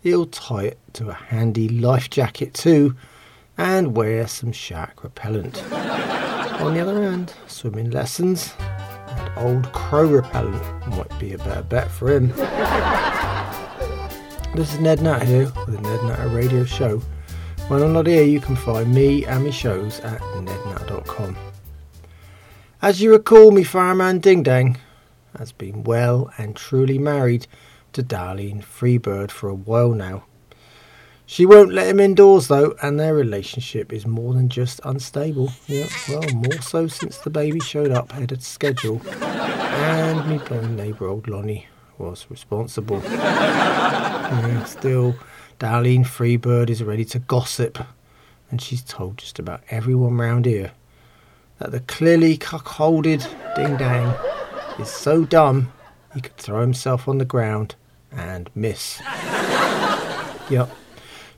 he'll 0.00 0.26
tie 0.26 0.64
it 0.64 0.78
to 0.94 1.10
a 1.10 1.14
handy 1.14 1.68
life 1.68 2.10
jacket 2.10 2.52
too 2.52 2.96
and 3.56 3.94
wear 3.94 4.26
some 4.26 4.50
shark 4.50 5.04
repellent. 5.04 5.62
on 5.72 6.74
the 6.74 6.80
other 6.80 7.00
hand, 7.00 7.34
swimming 7.46 7.92
lessons 7.92 8.52
and 8.58 9.30
old 9.36 9.72
crow 9.72 10.08
repellent 10.08 10.88
might 10.88 11.18
be 11.20 11.34
a 11.34 11.38
better 11.38 11.62
bet 11.62 11.88
for 11.88 12.10
him. 12.10 12.30
This 14.56 14.74
is 14.74 14.80
Ned 14.80 15.02
Nat 15.02 15.22
here 15.22 15.52
with 15.68 15.76
the 15.76 15.82
Ned 15.82 16.02
Natter 16.02 16.28
Radio 16.30 16.64
Show. 16.64 17.00
When 17.68 17.80
I'm 17.80 17.92
not 17.92 18.08
here, 18.08 18.24
you 18.24 18.40
can 18.40 18.56
find 18.56 18.92
me 18.92 19.24
and 19.24 19.44
my 19.44 19.50
shows 19.50 20.00
at 20.00 20.18
nednat.com. 20.18 21.36
As 22.82 23.02
you 23.02 23.10
recall, 23.12 23.50
me 23.50 23.62
fireman 23.62 24.20
Ding 24.20 24.42
Dang 24.42 24.78
has 25.36 25.52
been 25.52 25.84
well 25.84 26.32
and 26.38 26.56
truly 26.56 26.98
married 26.98 27.46
to 27.92 28.02
Darlene 28.02 28.64
Freebird 28.64 29.30
for 29.30 29.50
a 29.50 29.54
while 29.54 29.92
now. 29.92 30.24
She 31.26 31.44
won't 31.44 31.74
let 31.74 31.88
him 31.88 32.00
indoors 32.00 32.48
though, 32.48 32.74
and 32.80 32.98
their 32.98 33.12
relationship 33.14 33.92
is 33.92 34.06
more 34.06 34.32
than 34.32 34.48
just 34.48 34.80
unstable. 34.82 35.52
Well, 35.68 36.22
more 36.32 36.62
so 36.62 36.86
since 36.86 37.18
the 37.18 37.28
baby 37.28 37.60
showed 37.60 37.90
up 37.90 38.12
ahead 38.12 38.32
of 38.32 38.42
schedule, 38.42 39.02
and 39.20 40.26
me 40.26 40.38
blind 40.38 40.78
neighbour 40.78 41.06
old 41.06 41.28
Lonnie 41.28 41.66
was 41.98 42.24
responsible. 42.30 43.02
Yeah, 43.04 44.64
still, 44.64 45.16
Darlene 45.58 46.06
Freebird 46.06 46.70
is 46.70 46.82
ready 46.82 47.04
to 47.04 47.18
gossip, 47.18 47.78
and 48.50 48.58
she's 48.58 48.82
told 48.82 49.18
just 49.18 49.38
about 49.38 49.64
everyone 49.68 50.16
round 50.16 50.46
here 50.46 50.72
that 51.60 51.70
the 51.70 51.80
clearly 51.80 52.36
cuckolded 52.36 53.24
Ding 53.54 53.76
Dang 53.76 54.14
is 54.80 54.90
so 54.90 55.24
dumb 55.24 55.72
he 56.14 56.20
could 56.20 56.36
throw 56.36 56.60
himself 56.60 57.06
on 57.06 57.18
the 57.18 57.24
ground 57.24 57.76
and 58.10 58.50
miss. 58.54 59.00
yep, 60.50 60.68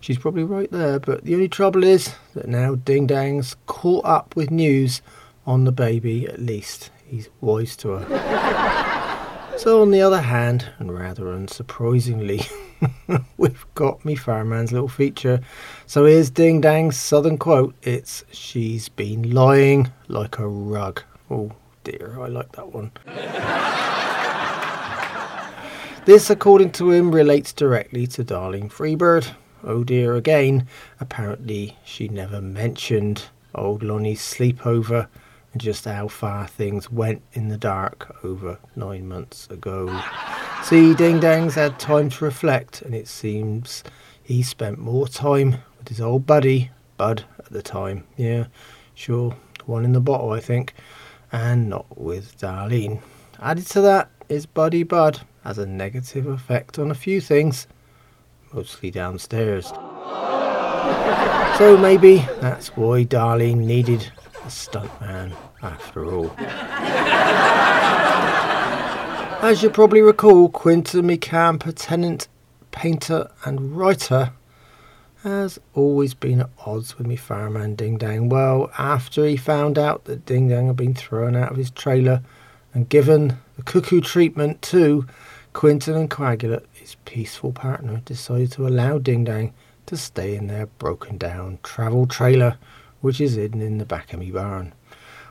she's 0.01 0.19
probably 0.19 0.45
right 0.45 0.71
there, 0.71 0.99
but 0.99 1.25
the 1.25 1.35
only 1.35 1.49
trouble 1.49 1.85
is 1.85 2.15
that 2.35 2.49
now 2.49 2.77
Ding 2.77 3.07
Dang's 3.07 3.57
caught 3.67 4.05
up 4.07 4.35
with 4.37 4.51
news 4.51 5.03
on 5.45 5.65
the 5.65 5.73
baby, 5.73 6.27
at 6.27 6.41
least. 6.41 6.91
He's 7.05 7.29
wise 7.41 7.77
to 7.79 7.99
her. 7.99 8.79
so, 9.63 9.81
on 9.81 9.93
the 9.93 10.03
other 10.03 10.23
hand, 10.23 10.67
and 10.81 10.93
rather 10.93 11.27
unsurprisingly, 11.27 12.51
we've 13.37 13.65
got 13.77 14.05
me 14.05 14.17
fireman's 14.17 14.73
little 14.73 14.89
feature. 14.89 15.39
So 15.87 16.05
here's 16.05 16.31
Ding 16.31 16.61
Dang's 16.61 16.97
southern 16.97 17.39
quote. 17.39 17.77
It's 17.81 18.25
She's 18.33 18.89
been 18.89 19.31
lying 19.31 19.93
like 20.09 20.41
a 20.41 20.49
rug. 20.49 21.05
Oh 21.31 21.53
dear, 21.85 22.19
I 22.21 22.27
like 22.27 22.51
that 22.53 22.73
one. 22.73 22.91
this, 26.07 26.29
according 26.29 26.73
to 26.73 26.91
him, 26.91 27.15
relates 27.15 27.53
directly 27.53 28.09
to 28.09 28.25
Darlene 28.25 28.69
Freebird. 28.69 29.33
Oh 29.63 29.85
dear, 29.85 30.17
again, 30.17 30.67
apparently 30.99 31.77
she 31.85 32.09
never 32.09 32.41
mentioned 32.41 33.27
old 33.55 33.85
Lonnie's 33.85 34.23
sleepover 34.23 35.07
just 35.57 35.85
how 35.85 36.09
far 36.09 36.47
things 36.47 36.91
went 36.91 37.23
in 37.33 37.49
the 37.49 37.59
dark 37.59 38.17
over 38.25 38.59
nine 38.75 39.07
months 39.07 39.47
ago. 39.51 40.03
See, 40.63 40.95
Ding 40.95 41.21
Dang's 41.21 41.55
had 41.55 41.79
time 41.79 42.09
to 42.11 42.25
reflect, 42.25 42.83
and 42.83 42.95
it 42.95 43.09
seems 43.09 43.85
he 44.23 44.43
spent 44.43 44.79
more 44.79 45.09
time 45.09 45.59
with 45.79 45.89
his 45.89 46.01
old 46.01 46.27
buddy, 46.27 46.71
Bud, 46.97 47.25
at 47.39 47.51
the 47.51 47.63
time. 47.63 48.05
Yeah, 48.17 48.47
sure, 48.95 49.37
one 49.67 49.85
in 49.85 49.93
the 49.93 50.01
bottle, 50.01 50.31
I 50.31 50.41
think, 50.41 50.75
and 51.31 51.69
not 51.69 51.99
with 51.99 52.39
Darlene. 52.39 53.03
Added 53.41 53.67
to 53.69 53.81
that 53.83 54.11
is 54.29 54.47
buddy 54.47 54.83
Bud 54.83 55.21
has 55.45 55.59
a 55.59 55.67
negative 55.67 56.27
effect 56.27 56.79
on 56.79 56.91
a 56.91 56.95
few 56.95 57.21
things, 57.21 57.67
mostly 58.53 58.91
downstairs. 58.91 59.73
So 61.59 61.77
maybe 61.77 62.17
that's 62.41 62.69
why 62.77 63.05
Darlene 63.05 63.59
needed 63.59 64.11
a 64.45 64.49
stuntman 64.49 65.33
after 65.63 66.13
all. 66.13 66.35
As 69.43 69.63
you 69.63 69.71
probably 69.71 70.01
recall, 70.01 70.49
Quentin 70.49 71.07
Micamp, 71.07 71.73
tenant, 71.77 72.29
painter, 72.71 73.31
and 73.45 73.77
writer, 73.77 74.33
has 75.23 75.59
always 75.75 76.15
been 76.15 76.41
at 76.41 76.51
odds 76.67 76.99
with 76.99 77.07
me 77.07 77.15
fireman 77.15 77.77
Ding 77.77 77.97
Dang. 77.97 78.29
Well, 78.29 78.73
after 78.77 79.25
he 79.25 79.37
found 79.37 79.79
out 79.79 80.05
that 80.05 80.27
Ding 80.27 80.49
Dang 80.49 80.67
had 80.67 80.77
been 80.77 80.95
thrown 80.95 81.37
out 81.37 81.53
of 81.53 81.57
his 81.57 81.71
trailer 81.71 82.23
and 82.75 82.89
given 82.89 83.39
the 83.57 83.63
cuckoo 83.63 84.01
treatment 84.01 84.63
too, 84.63 85.07
Quentin 85.53 85.95
and 85.95 86.11
Coagulate, 86.11 86.67
his 86.73 86.97
peaceful 87.05 87.53
partner, 87.53 88.01
decided 88.05 88.51
to 88.53 88.67
allow 88.67 88.99
Ding 88.99 89.23
Dang 89.23 89.53
to 89.87 89.97
stay 89.97 90.35
in 90.35 90.49
their 90.49 90.67
broken 90.67 91.19
down 91.19 91.59
travel 91.63 92.07
trailer, 92.07 92.59
which 93.03 93.21
is 93.21 93.35
hidden 93.35 93.61
in 93.61 93.77
the 93.77 93.85
back 93.85 94.13
of 94.15 94.21
me 94.21 94.31
barn. 94.31 94.73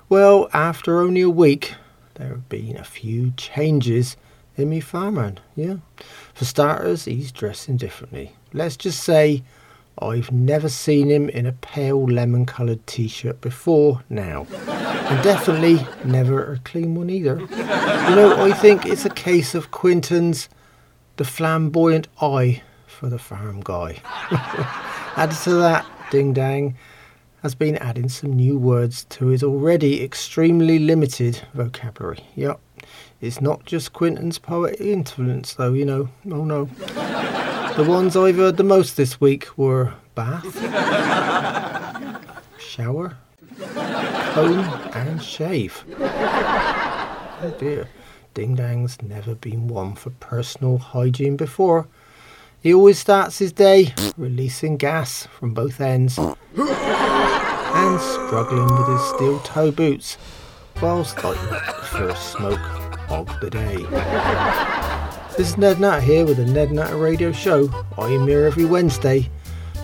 Well, 0.08 0.50
after 0.54 1.02
only 1.02 1.22
a 1.22 1.30
week, 1.30 1.74
there 2.16 2.28
have 2.28 2.50
been 2.50 2.78
a 2.78 2.84
few 2.84 3.32
changes 3.32 4.16
in 4.58 4.70
me 4.70 4.82
fireman, 4.82 5.40
yeah. 5.56 5.78
For 6.34 6.46
starters, 6.46 7.06
he's 7.06 7.32
dressing 7.32 7.78
differently. 7.78 8.36
Let's 8.54 8.76
just 8.76 9.04
say 9.04 9.44
I've 10.00 10.32
never 10.32 10.68
seen 10.68 11.10
him 11.10 11.30
in 11.30 11.46
a 11.46 11.54
pale 11.54 12.06
lemon 12.06 12.46
coloured 12.46 12.86
t 12.88 13.08
shirt 13.08 13.40
before 13.42 14.04
now. 14.10 14.46
And 14.68 15.24
definitely 15.24 15.86
never 16.04 16.54
a 16.54 16.60
clean 16.60 16.96
one 16.96 17.10
either. 17.10 17.40
You 17.40 17.48
know, 18.16 18.44
I 18.44 18.52
think 18.54 18.86
it's 18.86 19.06
a 19.06 19.10
case 19.10 19.56
of 19.56 19.72
Quentin's 19.72 20.50
the 21.18 21.24
flamboyant 21.24 22.08
eye 22.22 22.64
for 22.88 23.10
the 23.10 23.20
farm 23.20 23.62
guy. 23.62 24.02
Added 25.16 25.38
to 25.44 25.54
that, 25.56 25.86
Ding 26.12 26.34
Dang 26.34 26.78
has 27.42 27.56
been 27.56 27.78
adding 27.78 28.08
some 28.08 28.34
new 28.34 28.58
words 28.58 29.06
to 29.06 29.28
his 29.28 29.44
already 29.44 30.04
extremely 30.04 30.78
limited 30.80 31.42
vocabulary. 31.54 32.24
Yep, 32.36 32.60
it's 33.20 33.42
not 33.42 33.66
just 33.66 33.94
Quentin's 33.94 34.38
poetic 34.38 34.82
influence, 34.82 35.56
though, 35.56 35.74
you 35.74 35.86
know. 35.86 36.10
Oh 36.30 36.44
no. 36.44 36.66
The 37.76 37.86
ones 37.88 38.16
I've 38.16 38.36
heard 38.36 38.58
the 38.58 38.64
most 38.64 38.98
this 38.98 39.20
week 39.22 39.58
were 39.58 39.94
bath, 40.14 40.54
shower, 42.60 43.18
comb 44.34 44.60
and 44.94 45.24
shave. 45.24 45.84
Oh 46.00 47.56
dear, 47.58 47.88
Ding 48.34 48.56
Dang's 48.56 49.02
never 49.02 49.34
been 49.36 49.68
one 49.68 49.96
for 49.96 50.12
personal 50.12 50.78
hygiene 50.78 51.38
before. 51.38 51.88
He 52.62 52.72
always 52.72 53.00
starts 53.00 53.40
his 53.40 53.52
day 53.52 53.96
releasing 54.16 54.78
gas 54.78 55.26
from 55.26 55.56
both 55.56 55.82
ends 55.82 56.20
and 57.82 58.00
struggling 58.00 58.68
with 58.78 58.88
his 58.88 59.10
steel 59.10 59.40
toe 59.40 59.72
boots 59.72 60.18
whilst 60.82 61.24
lighting 61.24 61.44
the 61.48 61.60
first 61.86 62.32
smoke 62.32 62.60
of 63.10 63.28
the 63.40 63.50
day. 63.50 63.78
This 65.36 65.50
is 65.50 65.58
Ned 65.58 65.80
Nat 65.80 66.02
here 66.02 66.26
with 66.26 66.38
the 66.38 66.46
Ned 66.46 66.72
Natter 66.72 66.98
Radio 66.98 67.32
Show. 67.32 67.72
I 67.98 68.10
am 68.10 68.28
here 68.28 68.46
every 68.46 68.66
Wednesday, 68.66 69.30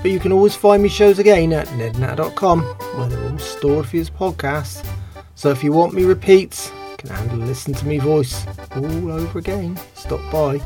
but 0.03 0.11
you 0.11 0.19
can 0.19 0.31
always 0.31 0.55
find 0.55 0.83
me 0.83 0.89
shows 0.89 1.17
again 1.17 1.51
at 1.53 1.67
nednatter.com 1.69 2.61
where 2.61 3.09
they're 3.09 3.31
all 3.31 3.39
stored 3.39 3.87
for 3.87 3.95
your 3.95 4.05
podcast. 4.05 4.87
So 5.33 5.49
if 5.49 5.63
you 5.63 5.71
want 5.71 5.93
me 5.93 6.03
repeats, 6.03 6.71
you 6.91 6.97
can 6.97 7.09
handle 7.09 7.37
listen 7.37 7.73
to 7.73 7.87
me 7.87 7.97
voice 7.97 8.45
all 8.75 9.11
over 9.11 9.39
again. 9.39 9.79
Stop 9.95 10.21
by 10.31 10.61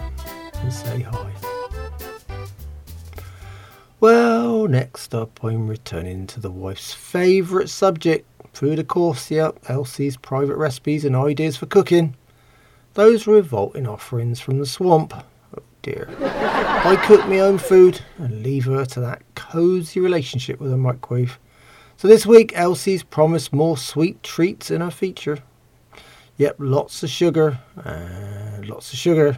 and 0.56 0.74
say 0.74 1.02
hi. 1.02 1.51
Well, 4.02 4.68
next 4.68 5.14
up, 5.14 5.44
I'm 5.44 5.68
returning 5.68 6.26
to 6.26 6.40
the 6.40 6.50
wife's 6.50 6.92
favourite 6.92 7.70
subject 7.70 8.26
food, 8.52 8.80
of 8.80 8.88
course. 8.88 9.30
Yep, 9.30 9.60
Elsie's 9.70 10.18
private 10.18 10.56
recipes 10.56 11.06
and 11.06 11.16
ideas 11.16 11.56
for 11.56 11.68
cooking. 11.68 12.16
Those 12.96 13.28
revolting 13.28 13.88
offerings 13.88 14.40
from 14.40 14.58
the 14.58 14.66
swamp. 14.66 15.14
Oh 15.56 15.62
dear. 15.84 16.10
I 16.20 16.96
cook 17.06 17.28
my 17.28 17.42
own 17.42 17.60
food 17.60 18.02
and 18.18 18.42
leave 18.42 18.66
her 18.66 18.86
to 18.86 19.02
that 19.02 19.22
cosy 19.36 20.00
relationship 20.00 20.60
with 20.60 20.74
a 20.74 20.78
microwave. 20.78 21.38
So 21.96 22.08
this 22.08 22.26
week, 22.26 22.54
Elsie's 22.56 23.04
promised 23.04 23.54
more 23.54 23.78
sweet 23.78 24.24
treats 24.24 24.72
in 24.72 24.82
her 24.82 24.90
feature. 24.90 25.44
Yep, 26.38 26.56
lots 26.58 27.04
of 27.04 27.12
sugar, 27.12 27.60
and 27.86 28.68
lots 28.68 28.94
of 28.94 28.98
sugar, 28.98 29.38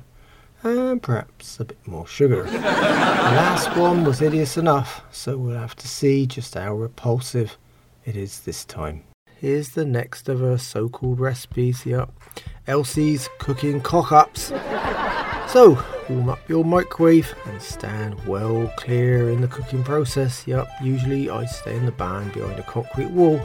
and 0.63 1.01
perhaps 1.01 1.59
a 1.59 1.65
bit 1.65 1.87
more 1.87 2.07
sugar. 2.07 2.43
the 2.51 2.59
last 2.59 3.75
one 3.77 4.03
was 4.03 4.19
hideous 4.19 4.57
enough, 4.57 5.01
so 5.11 5.37
we'll 5.37 5.57
have 5.57 5.75
to 5.75 5.87
see 5.87 6.25
just 6.25 6.53
how 6.55 6.73
repulsive 6.73 7.57
it 8.05 8.15
is 8.15 8.41
this 8.41 8.65
time. 8.65 9.03
Here's 9.39 9.69
the 9.69 9.85
next 9.85 10.29
of 10.29 10.39
her 10.39 10.57
so 10.57 10.87
called 10.87 11.19
recipes. 11.19 11.85
Yep, 11.85 12.11
Elsie's 12.67 13.29
cooking 13.39 13.81
cock 13.81 14.11
ups. 14.11 14.53
So, 15.51 15.83
warm 16.09 16.29
up 16.29 16.49
your 16.49 16.63
microwave 16.63 17.33
and 17.45 17.61
stand 17.61 18.25
well 18.25 18.71
clear 18.77 19.29
in 19.29 19.41
the 19.41 19.47
cooking 19.47 19.83
process. 19.83 20.47
Yep, 20.47 20.67
usually 20.81 21.29
I 21.29 21.45
stay 21.45 21.75
in 21.75 21.85
the 21.85 21.91
barn 21.91 22.29
behind 22.29 22.57
a 22.57 22.63
concrete 22.63 23.11
wall. 23.11 23.39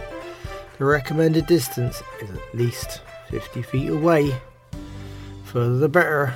The 0.79 0.85
recommended 0.85 1.47
distance 1.47 2.01
is 2.23 2.31
at 2.31 2.55
least 2.55 3.03
50 3.31 3.63
feet 3.63 3.91
away. 3.91 4.35
Further 5.45 5.79
the 5.79 5.89
better. 5.89 6.35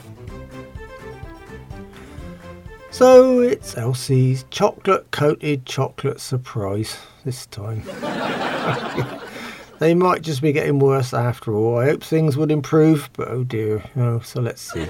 So 2.93 3.41
it's 3.41 3.75
Elsie's 3.79 4.45
chocolate 4.51 5.11
coated 5.13 5.65
chocolate 5.65 6.21
surprise 6.21 6.99
this 7.25 7.47
time. 7.47 7.83
they 9.79 9.95
might 9.95 10.21
just 10.21 10.43
be 10.43 10.53
getting 10.53 10.79
worse 10.79 11.15
after 11.15 11.55
all. 11.55 11.79
I 11.79 11.87
hope 11.87 12.05
things 12.05 12.37
would 12.37 12.51
improve, 12.51 13.09
but 13.15 13.29
oh 13.29 13.45
dear. 13.45 13.83
Oh, 13.97 14.21
so 14.21 14.43
let's 14.43 14.61
see. 14.61 14.87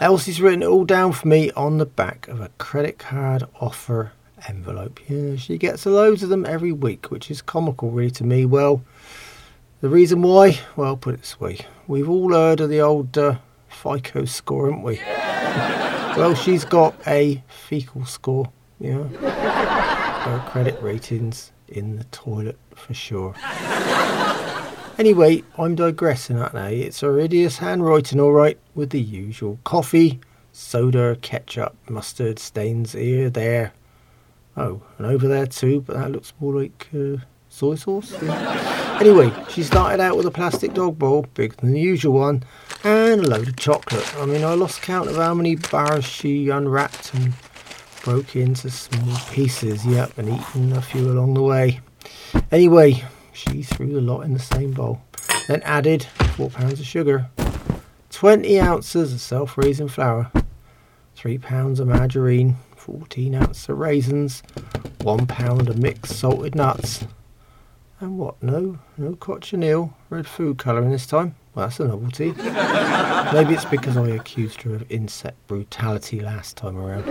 Elsie's 0.00 0.40
written 0.40 0.62
it 0.62 0.66
all 0.66 0.86
down 0.86 1.12
for 1.12 1.28
me 1.28 1.50
on 1.52 1.76
the 1.76 1.84
back 1.84 2.26
of 2.28 2.40
a 2.40 2.48
credit 2.56 2.98
card 2.98 3.44
offer 3.60 4.12
envelope. 4.48 4.98
Yeah, 5.06 5.36
she 5.36 5.58
gets 5.58 5.84
loads 5.84 6.22
of 6.22 6.30
them 6.30 6.46
every 6.46 6.72
week, 6.72 7.10
which 7.10 7.30
is 7.30 7.42
comical 7.42 7.90
really 7.90 8.10
to 8.12 8.24
me. 8.24 8.46
Well, 8.46 8.82
the 9.82 9.90
reason 9.90 10.22
why, 10.22 10.58
well, 10.74 10.96
put 10.96 11.14
it 11.14 11.20
this 11.20 11.38
way, 11.38 11.58
we've 11.86 12.08
all 12.08 12.32
heard 12.32 12.60
of 12.60 12.70
the 12.70 12.80
old 12.80 13.16
uh, 13.18 13.36
FICO 13.68 14.24
score, 14.24 14.70
haven't 14.70 14.82
we? 14.82 15.00
Well, 16.16 16.34
she's 16.34 16.64
got 16.64 16.94
a 17.06 17.42
fecal 17.48 18.04
score, 18.04 18.50
yeah. 18.80 19.02
Her 20.24 20.50
credit 20.50 20.80
ratings 20.82 21.52
in 21.68 21.96
the 21.96 22.04
toilet 22.04 22.58
for 22.74 22.94
sure. 22.94 23.34
Anyway, 24.96 25.42
I'm 25.58 25.74
digressing, 25.74 26.38
aren't 26.38 26.54
I? 26.54 26.70
It's 26.70 27.00
her 27.00 27.18
hideous 27.18 27.58
handwriting, 27.58 28.20
alright, 28.20 28.58
with 28.76 28.90
the 28.90 29.00
usual 29.00 29.58
coffee, 29.64 30.20
soda, 30.52 31.16
ketchup, 31.20 31.74
mustard 31.90 32.38
stains 32.38 32.92
here, 32.92 33.28
there. 33.28 33.72
Oh, 34.56 34.82
and 34.98 35.06
over 35.06 35.26
there 35.26 35.46
too, 35.46 35.80
but 35.80 35.96
that 35.96 36.12
looks 36.12 36.32
more 36.38 36.54
like 36.54 36.88
uh, 36.94 37.16
soy 37.48 37.74
sauce. 37.74 38.14
Anyway, 39.00 39.32
she 39.48 39.64
started 39.64 40.00
out 40.00 40.16
with 40.16 40.26
a 40.26 40.30
plastic 40.30 40.74
dog 40.74 40.96
bowl, 40.96 41.26
bigger 41.34 41.56
than 41.56 41.72
the 41.72 41.80
usual 41.80 42.14
one, 42.14 42.44
and 42.84 43.03
a 43.20 43.28
load 43.28 43.48
of 43.48 43.56
chocolate. 43.56 44.16
I 44.16 44.26
mean, 44.26 44.44
I 44.44 44.54
lost 44.54 44.82
count 44.82 45.08
of 45.08 45.16
how 45.16 45.34
many 45.34 45.56
bars 45.56 46.04
she 46.04 46.48
unwrapped 46.48 47.14
and 47.14 47.34
broke 48.02 48.36
into 48.36 48.70
small 48.70 49.16
pieces, 49.30 49.86
yep, 49.86 50.16
and 50.18 50.28
eaten 50.28 50.72
a 50.72 50.82
few 50.82 51.10
along 51.10 51.34
the 51.34 51.42
way. 51.42 51.80
Anyway, 52.50 53.04
she 53.32 53.62
threw 53.62 53.92
the 53.92 54.00
lot 54.00 54.22
in 54.22 54.32
the 54.32 54.38
same 54.38 54.72
bowl, 54.72 55.00
then 55.48 55.62
added 55.62 56.04
four 56.36 56.50
pounds 56.50 56.80
of 56.80 56.86
sugar, 56.86 57.30
20 58.10 58.60
ounces 58.60 59.12
of 59.12 59.20
self 59.20 59.56
raising 59.58 59.88
flour, 59.88 60.30
three 61.14 61.38
pounds 61.38 61.80
of 61.80 61.88
margarine, 61.88 62.56
14 62.76 63.34
ounces 63.34 63.68
of 63.68 63.78
raisins, 63.78 64.42
one 65.02 65.26
pound 65.26 65.68
of 65.68 65.78
mixed 65.78 66.16
salted 66.16 66.54
nuts, 66.54 67.06
and 68.00 68.18
what? 68.18 68.42
No, 68.42 68.78
no 68.98 69.14
cochineal, 69.14 69.94
red 70.10 70.26
food 70.26 70.58
colouring 70.58 70.90
this 70.90 71.06
time. 71.06 71.34
Well, 71.54 71.66
that's 71.66 71.78
a 71.78 71.86
novelty. 71.86 72.32
Maybe 73.32 73.54
it's 73.54 73.64
because 73.64 73.96
I 73.96 74.08
accused 74.08 74.62
her 74.62 74.74
of 74.74 74.90
insect 74.90 75.46
brutality 75.46 76.20
last 76.20 76.56
time 76.56 76.76
around. 76.76 77.04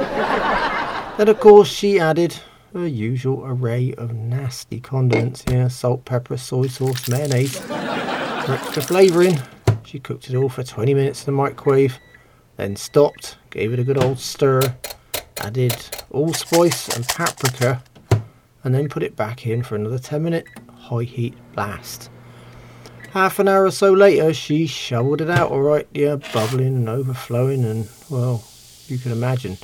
Then, 1.18 1.30
of 1.30 1.40
course, 1.40 1.70
she 1.70 2.00
added 2.00 2.38
her 2.74 2.86
usual 2.86 3.46
array 3.46 3.94
of 3.98 4.14
nasty 4.14 4.82
condiments 4.82 5.44
here 5.48 5.70
salt, 5.70 6.04
pepper, 6.04 6.36
soy 6.36 6.68
sauce, 6.68 7.08
mayonnaise. 7.08 7.58
For 7.58 8.54
extra 8.54 8.82
flavouring, 8.82 9.40
she 9.86 10.00
cooked 10.00 10.30
it 10.30 10.36
all 10.36 10.50
for 10.50 10.64
20 10.64 10.94
minutes 10.94 11.22
in 11.22 11.26
the 11.28 11.42
microwave, 11.42 11.98
then 12.58 12.76
stopped, 12.76 13.38
gave 13.50 13.72
it 13.72 13.80
a 13.80 13.84
good 13.84 13.98
old 13.98 14.20
stir, 14.20 14.76
added 15.38 15.74
allspice 16.12 16.90
and 16.90 17.08
paprika, 17.08 17.82
and 18.64 18.76
then 18.76 18.90
put 18.90 19.04
it 19.04 19.16
back 19.16 19.46
in 19.48 19.64
for 19.64 19.76
another 19.76 20.00
10 20.00 20.22
minute 20.22 20.48
high 20.74 21.04
heat 21.04 21.36
blast. 21.54 22.10
Half 23.14 23.38
an 23.38 23.48
hour 23.48 23.66
or 23.66 23.70
so 23.70 23.94
later, 23.94 24.34
she 24.34 24.66
shoveled 24.66 25.22
it 25.22 25.30
out 25.30 25.52
alright, 25.52 25.88
yeah, 25.94 26.16
bubbling 26.34 26.76
and 26.76 26.90
overflowing, 26.90 27.64
and 27.64 27.88
well, 28.10 28.44
you 28.88 28.98
can 28.98 29.12
imagine. 29.12 29.60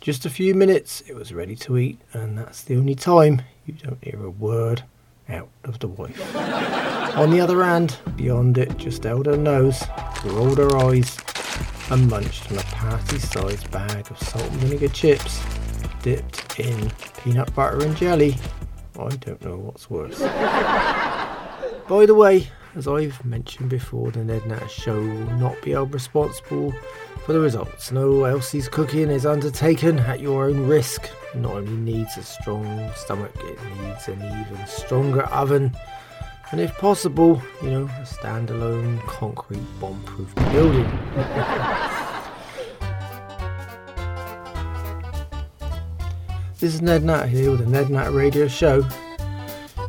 Just 0.00 0.24
a 0.24 0.30
few 0.30 0.54
minutes, 0.54 1.02
it 1.06 1.14
was 1.14 1.34
ready 1.34 1.54
to 1.56 1.76
eat, 1.76 2.00
and 2.14 2.38
that's 2.38 2.62
the 2.62 2.74
only 2.74 2.94
time 2.94 3.42
you 3.66 3.74
don't 3.74 4.02
hear 4.02 4.24
a 4.24 4.30
word 4.30 4.82
out 5.28 5.50
of 5.64 5.78
the 5.80 5.88
wife. 5.88 6.18
On 7.16 7.28
the 7.28 7.38
other 7.38 7.62
hand, 7.62 7.98
beyond 8.16 8.56
it, 8.56 8.74
just 8.78 9.04
held 9.04 9.26
her 9.26 9.36
nose, 9.36 9.84
rolled 10.24 10.56
her 10.56 10.74
eyes, 10.78 11.18
and 11.90 12.08
munched 12.08 12.50
on 12.50 12.56
a 12.56 12.62
party 12.62 13.18
sized 13.18 13.70
bag 13.70 14.10
of 14.10 14.18
salt 14.18 14.42
and 14.42 14.60
vinegar 14.60 14.88
chips 14.88 15.42
dipped 16.02 16.58
in 16.58 16.90
peanut 17.22 17.54
butter 17.54 17.84
and 17.84 17.94
jelly. 17.94 18.36
I 18.98 19.10
don't 19.16 19.44
know 19.44 19.58
what's 19.58 19.90
worse. 19.90 20.18
By 21.88 22.06
the 22.06 22.14
way, 22.14 22.48
as 22.76 22.86
I've 22.86 23.24
mentioned 23.24 23.70
before, 23.70 24.10
the 24.10 24.22
Ned 24.22 24.46
Natter 24.46 24.68
show 24.68 25.00
will 25.00 25.38
not 25.38 25.60
be 25.62 25.70
held 25.70 25.94
responsible 25.94 26.72
for 27.24 27.32
the 27.32 27.40
results. 27.40 27.90
No, 27.90 28.24
Elsie's 28.24 28.68
cooking 28.68 29.08
is 29.08 29.24
undertaken 29.24 29.98
at 30.00 30.20
your 30.20 30.44
own 30.44 30.66
risk. 30.66 31.08
It 31.34 31.38
not 31.38 31.52
only 31.52 31.72
needs 31.72 32.18
a 32.18 32.22
strong 32.22 32.90
stomach, 32.94 33.32
it 33.36 33.58
needs 33.80 34.08
an 34.08 34.18
even 34.18 34.66
stronger 34.66 35.22
oven. 35.24 35.74
And 36.52 36.60
if 36.60 36.76
possible, 36.76 37.42
you 37.62 37.70
know, 37.70 37.84
a 37.84 38.02
standalone 38.02 39.00
concrete 39.06 39.64
bomb-proof 39.80 40.34
building. 40.52 40.84
this 46.60 46.74
is 46.74 46.82
Ned 46.82 47.04
Nat 47.04 47.26
here 47.26 47.52
with 47.52 47.60
the 47.60 47.66
Ned 47.66 47.88
Nat 47.88 48.12
Radio 48.12 48.48
Show. 48.48 48.86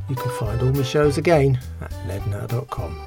You 0.09 0.15
can 0.15 0.31
find 0.31 0.61
all 0.61 0.71
my 0.71 0.83
shows 0.83 1.17
again 1.17 1.59
at 1.81 1.91
nednat.com. 2.07 3.05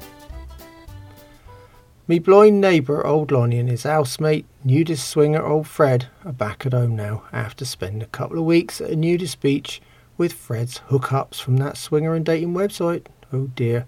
Me 2.07 2.19
blind 2.19 2.59
neighbour, 2.59 3.05
old 3.05 3.31
Lonnie, 3.31 3.57
and 3.57 3.69
his 3.69 3.83
housemate, 3.83 4.45
nudist 4.63 5.07
swinger 5.07 5.41
old 5.41 5.67
Fred, 5.67 6.07
are 6.25 6.33
back 6.33 6.65
at 6.65 6.73
home 6.73 6.95
now 6.95 7.23
after 7.31 7.63
spending 7.63 8.01
a 8.01 8.07
couple 8.07 8.37
of 8.37 8.45
weeks 8.45 8.81
at 8.81 8.89
a 8.89 8.95
nudist 8.95 9.39
beach 9.39 9.81
with 10.17 10.33
Fred's 10.33 10.79
hookups 10.89 11.41
from 11.41 11.57
that 11.57 11.77
swinger 11.77 12.13
and 12.13 12.25
dating 12.25 12.53
website. 12.53 13.05
Oh 13.31 13.47
dear. 13.55 13.85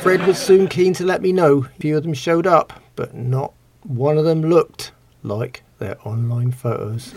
Fred 0.00 0.26
was 0.26 0.38
soon 0.38 0.68
keen 0.68 0.92
to 0.94 1.04
let 1.04 1.22
me 1.22 1.32
know. 1.32 1.64
A 1.64 1.80
few 1.80 1.96
of 1.96 2.02
them 2.02 2.14
showed 2.14 2.46
up, 2.46 2.80
but 2.94 3.14
not 3.14 3.52
one 3.84 4.18
of 4.18 4.24
them 4.24 4.42
looked 4.42 4.92
like 5.22 5.62
their 5.78 5.96
online 6.06 6.52
photos. 6.52 7.14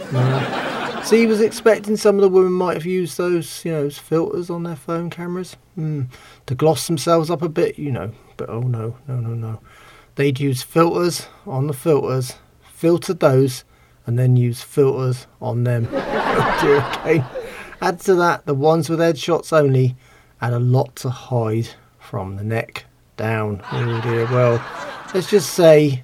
See, 1.06 1.20
he 1.20 1.28
was 1.28 1.40
expecting 1.40 1.98
some 1.98 2.16
of 2.16 2.22
the 2.22 2.30
women 2.30 2.54
might 2.54 2.74
have 2.74 2.86
used 2.88 3.20
those, 3.20 3.64
you 3.64 3.72
know, 3.72 3.88
filters 3.92 4.50
on 4.50 4.64
their 4.64 4.76
phone 4.76 5.12
cameras 5.12 5.56
hmm, 5.76 6.06
to 6.48 6.56
gloss 6.56 6.88
themselves 6.88 7.30
up 7.30 7.44
a 7.44 7.48
bit, 7.48 7.78
you 7.78 7.92
know. 7.92 8.12
But 8.38 8.50
oh 8.50 8.62
no, 8.62 8.98
no, 9.08 9.20
no, 9.20 9.36
no. 9.36 9.60
They'd 10.16 10.40
use 10.40 10.64
filters 10.64 11.28
on 11.46 11.68
the 11.68 11.74
filters, 11.74 12.34
filter 12.74 13.14
those, 13.14 13.64
and 14.08 14.18
then 14.18 14.36
use 14.36 14.64
filters 14.64 15.28
on 15.40 15.64
them. 15.64 15.88
oh 15.92 16.58
dear, 16.60 16.78
okay. 17.18 17.24
Add 17.82 18.00
to 18.02 18.16
that, 18.16 18.48
the 18.48 18.56
ones 18.56 18.90
with 18.90 18.98
headshots 18.98 19.54
only 19.54 19.96
had 20.38 20.54
a 20.54 20.60
lot 20.60 20.96
to 20.98 21.12
hide 21.12 21.70
from 22.00 22.36
the 22.36 22.44
neck 22.44 22.86
down. 23.16 23.62
Oh 23.72 24.02
dear, 24.02 24.26
well, 24.26 24.54
let's 25.14 25.30
just 25.30 25.54
say 25.54 26.04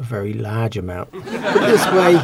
a 0.00 0.02
very 0.02 0.32
large 0.32 0.76
amount. 0.76 1.12
Put 1.12 1.22
this 1.22 1.86
way, 1.92 2.14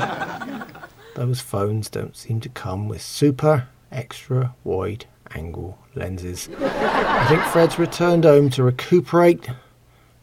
those 1.20 1.38
phones 1.38 1.90
don't 1.90 2.16
seem 2.16 2.40
to 2.40 2.48
come 2.48 2.88
with 2.88 3.02
super 3.02 3.68
extra 3.92 4.54
wide 4.64 5.04
angle 5.34 5.78
lenses. 5.94 6.48
I 6.58 7.26
think 7.28 7.42
Fred's 7.42 7.78
returned 7.78 8.24
home 8.24 8.48
to 8.48 8.62
recuperate 8.62 9.46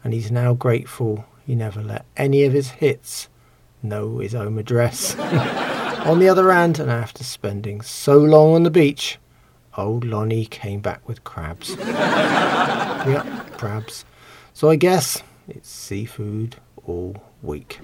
and 0.03 0.11
he's 0.11 0.31
now 0.31 0.55
grateful 0.55 1.23
he 1.45 1.53
never 1.53 1.83
let 1.83 2.03
any 2.17 2.45
of 2.45 2.53
his 2.53 2.71
hits 2.71 3.29
know 3.83 4.17
his 4.17 4.33
home 4.33 4.57
address. 4.57 5.15
on 5.19 6.17
the 6.17 6.29
other 6.29 6.51
hand, 6.51 6.79
and 6.79 6.89
after 6.89 7.23
spending 7.23 7.81
so 7.81 8.17
long 8.17 8.55
on 8.55 8.63
the 8.63 8.71
beach, 8.71 9.19
old 9.77 10.03
Lonnie 10.03 10.47
came 10.47 10.79
back 10.79 11.07
with 11.07 11.23
crabs. 11.23 11.75
yep, 11.77 13.55
crabs. 13.55 14.03
So 14.55 14.71
I 14.71 14.77
guess 14.77 15.21
it's 15.47 15.69
seafood 15.69 16.55
all 16.87 17.15
week. 17.43 17.79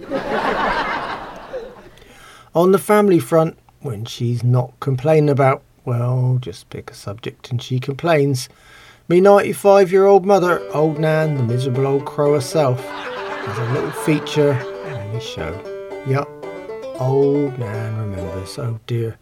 On 2.55 2.71
the 2.71 2.77
family 2.77 3.17
front, 3.17 3.57
when 3.81 4.05
she's 4.05 4.43
not 4.43 4.79
complaining 4.79 5.31
about, 5.31 5.63
well, 5.85 6.37
just 6.39 6.69
pick 6.69 6.91
a 6.91 6.93
subject 6.93 7.49
and 7.49 7.59
she 7.59 7.79
complains. 7.79 8.47
Me 9.07 9.19
95 9.19 9.91
year 9.91 10.05
old 10.05 10.23
mother, 10.23 10.61
old 10.71 10.99
Nan, 10.99 11.35
the 11.35 11.43
miserable 11.43 11.87
old 11.87 12.05
crow 12.05 12.35
herself, 12.35 12.79
has 12.85 13.57
a 13.57 13.73
little 13.73 13.89
feature 13.89 14.53
on 14.53 15.13
the 15.13 15.19
show. 15.19 15.51
Yup, 16.05 16.29
old 17.01 17.57
Nan 17.57 17.97
remembers, 17.97 18.59
oh 18.59 18.79
dear. 18.85 19.17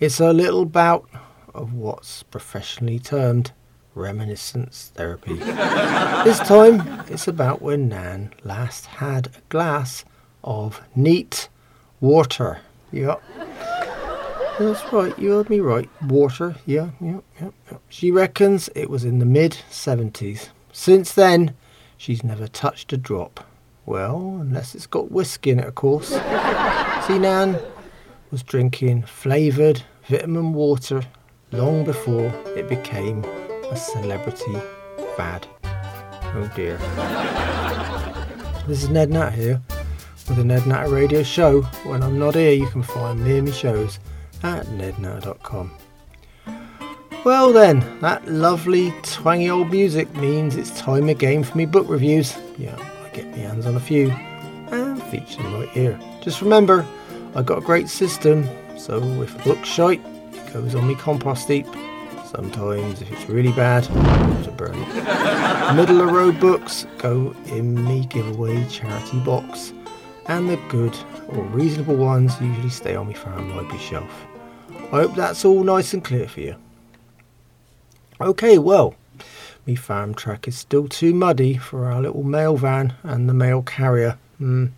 It's 0.00 0.18
a 0.18 0.32
little 0.32 0.64
bout 0.64 1.08
of 1.54 1.74
what's 1.74 2.24
professionally 2.24 2.98
termed 2.98 3.52
reminiscence 3.94 4.90
therapy. 4.96 5.34
this 5.34 6.40
time, 6.40 7.04
it's 7.08 7.28
about 7.28 7.62
when 7.62 7.88
Nan 7.88 8.34
last 8.42 8.86
had 8.86 9.28
a 9.28 9.40
glass 9.50 10.04
of 10.42 10.80
neat 10.96 11.48
water. 12.00 12.58
Yep. 12.92 13.22
That's 14.58 14.92
right, 14.92 15.18
you 15.18 15.30
heard 15.30 15.48
me 15.48 15.60
right. 15.60 15.88
Water, 16.06 16.54
yeah, 16.66 16.90
yeah, 17.00 17.20
yeah, 17.40 17.50
yeah. 17.70 17.78
She 17.88 18.10
reckons 18.10 18.68
it 18.74 18.90
was 18.90 19.02
in 19.04 19.18
the 19.18 19.24
mid 19.24 19.56
70s. 19.70 20.50
Since 20.72 21.14
then, 21.14 21.54
she's 21.96 22.22
never 22.22 22.46
touched 22.46 22.92
a 22.92 22.98
drop. 22.98 23.48
Well, 23.86 24.38
unless 24.40 24.74
it's 24.74 24.86
got 24.86 25.10
whiskey 25.10 25.50
in 25.50 25.58
it, 25.58 25.66
of 25.66 25.74
course. 25.74 26.08
See, 27.06 27.18
Nan 27.18 27.58
was 28.30 28.42
drinking 28.42 29.02
flavoured 29.02 29.82
vitamin 30.08 30.52
water 30.52 31.02
long 31.50 31.84
before 31.84 32.26
it 32.54 32.68
became 32.68 33.24
a 33.24 33.76
celebrity 33.76 34.56
fad. 35.16 35.46
Oh 35.64 36.50
dear. 36.54 36.76
This 38.66 38.82
is 38.82 38.90
Ned 38.90 39.10
Nat 39.10 39.30
here 39.30 39.60
the 40.34 40.44
Ned 40.44 40.66
Nat 40.66 40.88
Radio 40.88 41.22
Show. 41.22 41.62
When 41.84 42.02
I'm 42.02 42.18
not 42.18 42.34
here, 42.34 42.52
you 42.52 42.66
can 42.68 42.82
find 42.82 43.22
me 43.22 43.38
and 43.38 43.48
my 43.48 43.52
shows 43.52 43.98
at 44.42 44.66
nednat.com. 44.66 45.70
Well 47.24 47.52
then, 47.52 48.00
that 48.00 48.26
lovely 48.26 48.92
twangy 49.02 49.50
old 49.50 49.70
music 49.70 50.12
means 50.16 50.56
it's 50.56 50.76
time 50.80 51.08
again 51.08 51.44
for 51.44 51.56
me 51.56 51.66
book 51.66 51.86
reviews. 51.88 52.36
Yeah, 52.58 52.76
I 53.04 53.08
get 53.14 53.30
my 53.30 53.38
hands 53.38 53.66
on 53.66 53.76
a 53.76 53.80
few 53.80 54.10
and 54.70 55.02
feature 55.04 55.42
them 55.42 55.54
right 55.54 55.68
here. 55.68 55.98
Just 56.20 56.42
remember, 56.42 56.86
I've 57.34 57.46
got 57.46 57.58
a 57.58 57.62
great 57.62 57.88
system, 57.88 58.48
so 58.76 58.98
if 59.22 59.38
a 59.40 59.44
book's 59.44 59.68
shite, 59.68 60.00
it 60.32 60.52
goes 60.52 60.74
on 60.74 60.86
me 60.88 60.94
compost 60.94 61.48
heap. 61.48 61.66
Sometimes, 62.26 63.02
if 63.02 63.12
it's 63.12 63.28
really 63.28 63.52
bad, 63.52 63.84
to 64.44 64.50
burn. 64.50 64.78
Middle 65.76 66.00
of 66.00 66.10
road 66.10 66.40
books 66.40 66.86
go 66.98 67.34
in 67.46 67.84
me 67.84 68.06
giveaway 68.06 68.66
charity 68.68 69.20
box, 69.20 69.72
and 70.26 70.48
the 70.48 70.56
good 70.68 70.96
or 71.28 71.42
reasonable 71.44 71.96
ones 71.96 72.40
usually 72.40 72.70
stay 72.70 72.94
on 72.94 73.06
my 73.06 73.12
farm 73.12 73.54
library 73.56 73.78
shelf. 73.78 74.26
I 74.70 74.96
hope 74.96 75.14
that's 75.14 75.44
all 75.44 75.64
nice 75.64 75.94
and 75.94 76.04
clear 76.04 76.28
for 76.28 76.40
you. 76.40 76.56
Okay, 78.20 78.58
well, 78.58 78.94
me 79.66 79.74
farm 79.74 80.14
track 80.14 80.46
is 80.46 80.56
still 80.56 80.88
too 80.88 81.14
muddy 81.14 81.56
for 81.56 81.86
our 81.86 82.00
little 82.00 82.22
mail 82.22 82.56
van 82.56 82.94
and 83.02 83.28
the 83.28 83.34
mail 83.34 83.62
carrier. 83.62 84.18
Mm. 84.40 84.72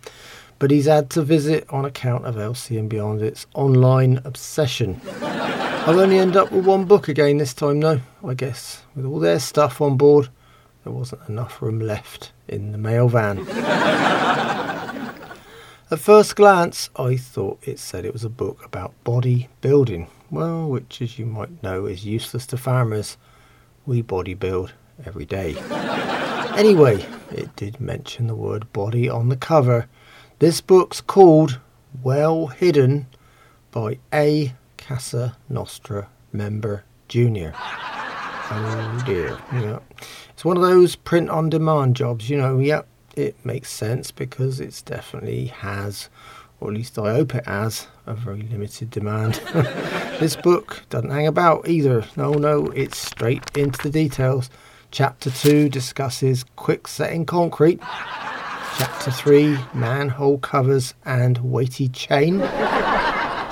But 0.57 0.71
he's 0.71 0.85
had 0.85 1.09
to 1.11 1.21
visit 1.21 1.65
on 1.69 1.85
account 1.85 2.25
of 2.25 2.37
Elsie 2.37 2.77
and 2.77 2.89
Beyond 2.89 3.21
its 3.21 3.45
online 3.53 4.21
obsession. 4.23 5.01
I'll 5.21 5.99
only 5.99 6.17
end 6.17 6.35
up 6.35 6.51
with 6.51 6.65
one 6.65 6.85
book 6.85 7.07
again 7.09 7.37
this 7.37 7.53
time, 7.53 7.79
though. 7.81 7.99
I 8.23 8.33
guess 8.33 8.83
with 8.95 9.05
all 9.05 9.19
their 9.19 9.39
stuff 9.39 9.81
on 9.81 9.97
board, 9.97 10.29
there 10.83 10.93
wasn't 10.93 11.27
enough 11.27 11.61
room 11.61 11.79
left 11.79 12.31
in 12.47 12.71
the 12.71 12.77
mail 12.77 13.09
van. 13.09 13.45
At 15.91 15.99
first 15.99 16.35
glance, 16.35 16.89
I 16.95 17.15
thought 17.15 17.59
it 17.61 17.77
said 17.77 18.05
it 18.05 18.13
was 18.13 18.23
a 18.23 18.29
book 18.29 18.65
about 18.65 18.95
body 19.03 19.49
building. 19.61 20.07
Well, 20.31 20.67
which, 20.67 20.99
as 20.99 21.19
you 21.19 21.27
might 21.27 21.61
know, 21.61 21.85
is 21.85 22.03
useless 22.03 22.47
to 22.47 22.57
farmers. 22.57 23.17
We 23.85 24.01
body 24.01 24.33
build 24.33 24.73
every 25.05 25.25
day. 25.25 25.55
anyway, 26.57 27.05
it 27.29 27.55
did 27.55 27.79
mention 27.79 28.25
the 28.25 28.33
word 28.33 28.73
body 28.73 29.07
on 29.07 29.29
the 29.29 29.35
cover. 29.35 29.87
This 30.39 30.59
book's 30.59 31.01
called 31.01 31.59
Well 32.01 32.47
Hidden 32.47 33.05
by 33.69 33.99
A. 34.11 34.53
Cosa 34.77 35.37
Nostra 35.49 36.09
member 36.33 36.83
Junior. 37.07 37.53
Oh 37.57 39.03
dear, 39.05 39.37
yeah. 39.53 39.79
It's 40.29 40.43
one 40.43 40.57
of 40.57 40.63
those 40.63 40.95
print 40.95 41.29
on 41.29 41.51
demand 41.51 41.95
jobs, 41.95 42.27
you 42.27 42.37
know, 42.37 42.57
yep, 42.57 42.87
it 43.15 43.35
makes 43.45 43.71
sense 43.71 44.11
because 44.11 44.59
it's 44.59 44.81
definitely 44.81 45.45
has, 45.47 46.09
or 46.59 46.69
at 46.69 46.75
least 46.75 46.97
I 46.99 47.13
hope 47.13 47.35
it 47.35 47.45
has, 47.45 47.87
a 48.05 48.13
very 48.13 48.41
limited 48.43 48.89
demand. 48.89 49.35
this 50.19 50.35
book 50.35 50.83
doesn't 50.89 51.09
hang 51.09 51.27
about 51.27 51.67
either. 51.67 52.05
No, 52.15 52.33
no, 52.33 52.67
it's 52.67 52.97
straight 52.97 53.43
into 53.55 53.81
the 53.81 53.89
details. 53.89 54.49
Chapter 54.91 55.29
2 55.29 55.69
discusses 55.69 56.45
quick 56.55 56.87
setting 56.87 57.25
concrete. 57.25 57.81
Chapter 58.77 59.11
3 59.11 59.57
manhole 59.73 60.37
covers 60.37 60.93
and 61.05 61.37
weighty 61.39 61.89
chain. 61.89 62.41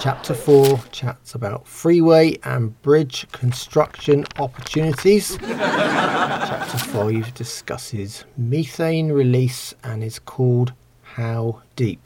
Chapter 0.04 0.34
4 0.34 0.84
chats 0.92 1.34
about 1.34 1.66
freeway 1.66 2.38
and 2.44 2.82
bridge 2.82 3.26
construction 3.32 4.26
opportunities. 4.38 5.38
Chapter 5.38 6.78
5 6.78 7.34
discusses 7.34 8.26
methane 8.36 9.14
release 9.14 9.74
and 9.82 10.04
is 10.04 10.20
called 10.20 10.74
How 11.04 11.62
Deep. 11.78 12.06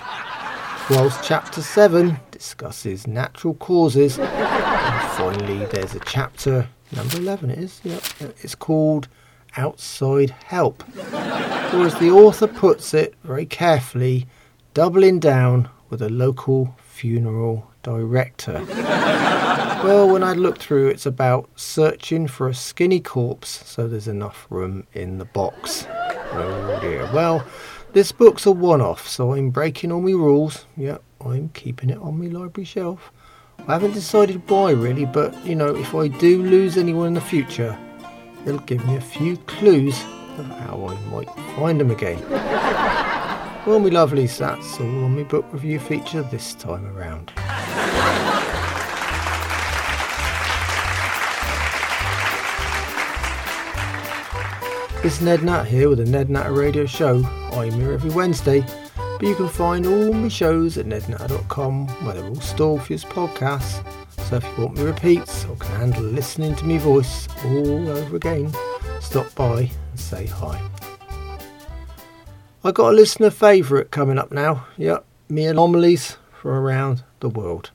Whilst 0.91 1.23
Chapter 1.23 1.63
7 1.63 2.19
discusses 2.29 3.07
natural 3.07 3.55
causes. 3.55 4.19
And 4.19 5.11
finally, 5.13 5.65
there's 5.65 5.95
a 5.95 5.99
chapter, 6.01 6.69
number 6.95 7.17
11 7.17 7.49
it 7.49 7.57
is, 7.57 7.81
yep, 7.83 8.03
it's 8.19 8.53
called 8.53 9.07
Outside 9.55 10.29
Help. 10.45 10.83
Or 11.73 11.87
as 11.87 11.97
the 11.97 12.11
author 12.11 12.45
puts 12.45 12.93
it 12.93 13.15
very 13.23 13.47
carefully, 13.47 14.27
doubling 14.75 15.19
down 15.19 15.67
with 15.89 16.03
a 16.03 16.09
local 16.09 16.75
funeral 16.85 17.66
director. 17.87 18.65
well, 19.83 20.09
when 20.09 20.21
I 20.21 20.33
looked 20.33 20.61
through, 20.61 20.89
it's 20.89 21.05
about 21.05 21.49
searching 21.55 22.27
for 22.27 22.49
a 22.49 22.53
skinny 22.53 22.99
corpse 22.99 23.61
so 23.65 23.87
there's 23.87 24.09
enough 24.09 24.45
room 24.49 24.85
in 24.91 25.19
the 25.19 25.25
box. 25.25 25.87
Oh 26.33 26.79
dear. 26.81 27.09
Well, 27.13 27.45
this 27.93 28.11
book's 28.11 28.45
a 28.45 28.51
one 28.51 28.81
off, 28.81 29.07
so 29.07 29.33
I'm 29.33 29.51
breaking 29.51 29.93
all 29.93 30.01
my 30.01 30.11
rules. 30.11 30.65
Yep, 30.75 31.01
I'm 31.21 31.47
keeping 31.49 31.89
it 31.89 31.97
on 31.99 32.19
my 32.19 32.27
library 32.27 32.65
shelf. 32.65 33.09
I 33.67 33.73
haven't 33.73 33.93
decided 33.93 34.49
why 34.49 34.71
really, 34.71 35.05
but 35.05 35.33
you 35.45 35.55
know, 35.55 35.73
if 35.73 35.95
I 35.95 36.09
do 36.09 36.43
lose 36.43 36.75
anyone 36.75 37.07
in 37.07 37.13
the 37.13 37.21
future, 37.21 37.79
it'll 38.45 38.59
give 38.59 38.85
me 38.85 38.97
a 38.97 39.01
few 39.01 39.37
clues 39.37 40.03
of 40.37 40.45
how 40.59 40.87
I 40.89 41.09
might 41.09 41.33
find 41.55 41.79
them 41.79 41.91
again. 41.91 42.19
well, 42.29 43.79
my 43.79 43.89
lovelies, 43.89 44.37
that's 44.37 44.77
all 44.81 45.05
on 45.05 45.15
my 45.15 45.23
book 45.23 45.45
review 45.53 45.79
feature 45.79 46.23
this 46.23 46.53
time 46.53 46.85
around. 46.87 47.31
It's 55.07 55.21
Ned 55.21 55.41
Nat 55.41 55.63
here 55.63 55.87
with 55.87 55.99
the 55.99 56.05
Ned 56.05 56.29
Nat 56.29 56.51
Radio 56.51 56.85
Show. 56.85 57.23
I'm 57.53 57.71
here 57.71 57.93
every 57.93 58.09
Wednesday 58.09 58.59
But 58.97 59.21
you 59.21 59.35
can 59.35 59.47
find 59.47 59.85
all 59.85 60.11
my 60.11 60.27
shows 60.27 60.77
at 60.77 60.85
nednatter.com 60.85 61.87
where 62.03 62.13
they're 62.13 62.27
all 62.27 62.35
stored 62.41 62.81
for 62.81 62.91
your 62.91 62.99
podcasts. 62.99 63.81
So 64.27 64.35
if 64.35 64.43
you 64.43 64.65
want 64.65 64.75
me 64.75 64.83
repeats 64.83 65.45
or 65.45 65.55
can 65.55 65.73
handle 65.77 66.03
listening 66.03 66.57
to 66.57 66.65
me 66.65 66.77
voice 66.77 67.29
all 67.45 67.87
over 67.87 68.17
again, 68.17 68.53
stop 68.99 69.33
by 69.33 69.71
and 69.91 69.97
say 69.97 70.25
hi. 70.25 70.61
I 72.65 72.73
got 72.73 72.91
a 72.91 72.95
listener 72.97 73.29
favourite 73.29 73.91
coming 73.91 74.17
up 74.17 74.33
now. 74.33 74.67
Yep, 74.75 75.05
me 75.29 75.45
anomalies 75.45 76.17
from 76.33 76.51
around 76.51 77.05
the 77.21 77.29
world 77.29 77.71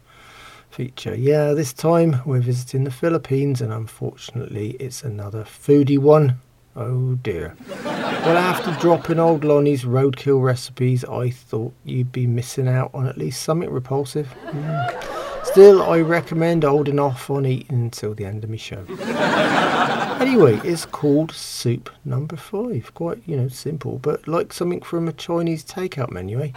feature. 0.68 1.14
Yeah, 1.14 1.54
this 1.54 1.72
time 1.72 2.20
we're 2.26 2.40
visiting 2.40 2.84
the 2.84 2.90
Philippines, 2.90 3.62
and 3.62 3.72
unfortunately, 3.72 4.72
it's 4.72 5.02
another 5.02 5.44
foodie 5.44 5.98
one. 5.98 6.38
Oh 6.74 7.16
dear. 7.16 7.54
well, 7.85 8.38
after 8.38 8.72
dropping 8.80 9.18
old 9.18 9.44
Lonnie's 9.44 9.85
roadkill 9.85 10.42
recipes, 10.42 11.04
I 11.04 11.28
thought 11.28 11.74
you'd 11.85 12.12
be 12.12 12.26
missing 12.26 12.66
out 12.66 12.90
on 12.94 13.06
at 13.06 13.18
least 13.18 13.42
something 13.42 13.70
repulsive. 13.70 14.35
Mm. 14.46 15.44
Still, 15.44 15.82
I 15.82 16.00
recommend 16.00 16.64
holding 16.64 16.98
off 16.98 17.28
on 17.28 17.44
eating 17.44 17.82
until 17.82 18.14
the 18.14 18.24
end 18.24 18.42
of 18.42 18.48
my 18.48 18.56
show. 18.56 18.87
anyway, 20.18 20.58
it's 20.64 20.87
called 20.87 21.32
Soup 21.32 21.90
Number 22.06 22.37
Five. 22.37 22.94
Quite, 22.94 23.20
you 23.26 23.37
know, 23.37 23.48
simple, 23.48 23.98
but 23.98 24.26
like 24.26 24.54
something 24.54 24.80
from 24.80 25.08
a 25.08 25.12
Chinese 25.12 25.64
takeout 25.64 26.11
menu, 26.11 26.40
eh? 26.40 26.52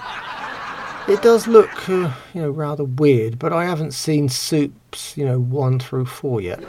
It 1.10 1.22
does 1.22 1.46
look, 1.46 1.90
uh, 1.90 2.14
you 2.34 2.42
know, 2.42 2.52
rather 2.52 2.86
weird, 2.86 3.38
but 3.38 3.52
I 3.52 3.66
haven't 3.66 3.92
seen 3.92 4.30
soups, 4.30 5.18
you 5.18 5.26
know, 5.26 5.40
one 5.40 5.78
through 5.78 6.06
four 6.06 6.40
yet. 6.40 6.64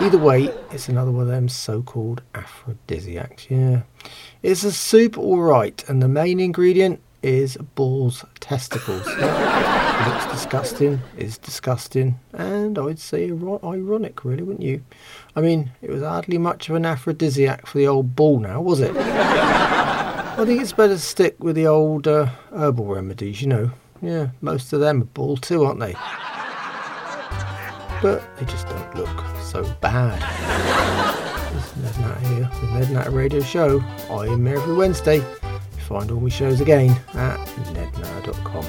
Either 0.00 0.18
way, 0.18 0.44
it's 0.70 0.88
another 0.88 1.10
one 1.10 1.22
of 1.22 1.28
them 1.28 1.48
so-called 1.48 2.22
aphrodisiacs. 2.34 3.50
Yeah, 3.50 3.82
it's 4.42 4.62
a 4.62 4.70
soup, 4.70 5.18
all 5.18 5.40
right, 5.40 5.82
and 5.88 6.00
the 6.00 6.06
main 6.06 6.38
ingredient 6.38 7.00
is 7.22 7.56
bull's 7.74 8.24
testicles. 8.38 9.04
it 9.08 10.08
looks 10.08 10.26
disgusting, 10.26 11.00
is 11.16 11.36
disgusting, 11.36 12.20
and 12.32 12.78
I'd 12.78 13.00
say 13.00 13.28
ironic, 13.30 14.24
really, 14.24 14.44
wouldn't 14.44 14.64
you? 14.64 14.84
I 15.34 15.40
mean, 15.40 15.72
it 15.82 15.90
was 15.90 16.02
hardly 16.02 16.38
much 16.38 16.68
of 16.68 16.76
an 16.76 16.86
aphrodisiac 16.86 17.66
for 17.66 17.78
the 17.78 17.88
old 17.88 18.14
bull, 18.14 18.38
now, 18.38 18.60
was 18.60 18.80
it? 18.80 18.94
I 18.96 20.44
think 20.44 20.62
it's 20.62 20.72
better 20.72 20.94
to 20.94 21.00
stick 21.00 21.42
with 21.42 21.56
the 21.56 21.66
old 21.66 22.06
uh, 22.06 22.26
herbal 22.54 22.86
remedies, 22.86 23.42
you 23.42 23.48
know. 23.48 23.72
Yeah, 24.00 24.28
most 24.40 24.72
of 24.72 24.78
them 24.78 25.02
are 25.02 25.06
bull 25.06 25.36
too, 25.36 25.64
aren't 25.64 25.80
they? 25.80 25.96
But 28.00 28.22
they 28.36 28.46
just 28.46 28.68
don't 28.68 28.94
look 28.94 29.24
so 29.42 29.64
bad. 29.80 30.20
This 31.52 31.64
is 31.66 31.76
Ned 31.76 31.98
Natter 32.00 32.28
here, 32.28 32.50
the 32.60 32.78
Ned 32.78 32.90
Natter 32.90 33.10
Radio 33.10 33.40
Show. 33.40 33.80
I 34.10 34.26
am 34.26 34.46
every 34.46 34.74
Wednesday. 34.74 35.24
Find 35.86 36.10
all 36.10 36.20
my 36.20 36.28
shows 36.28 36.60
again 36.60 36.90
at 37.14 37.38
nednatter.com. 37.38 38.64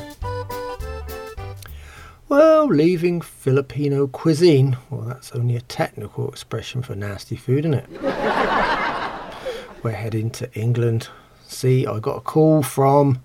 Well, 2.27 2.67
leaving 2.67 3.21
Filipino 3.21 4.07
cuisine, 4.07 4.77
well, 4.89 5.01
that's 5.01 5.31
only 5.33 5.55
a 5.55 5.61
technical 5.61 6.29
expression 6.29 6.81
for 6.81 6.95
nasty 6.95 7.35
food, 7.35 7.65
isn't 7.65 7.73
it? 7.73 7.89
We're 9.83 9.91
heading 9.91 10.29
to 10.31 10.53
England 10.53 11.09
see, 11.51 11.85
I 11.85 11.99
got 11.99 12.17
a 12.17 12.21
call 12.21 12.63
from 12.63 13.21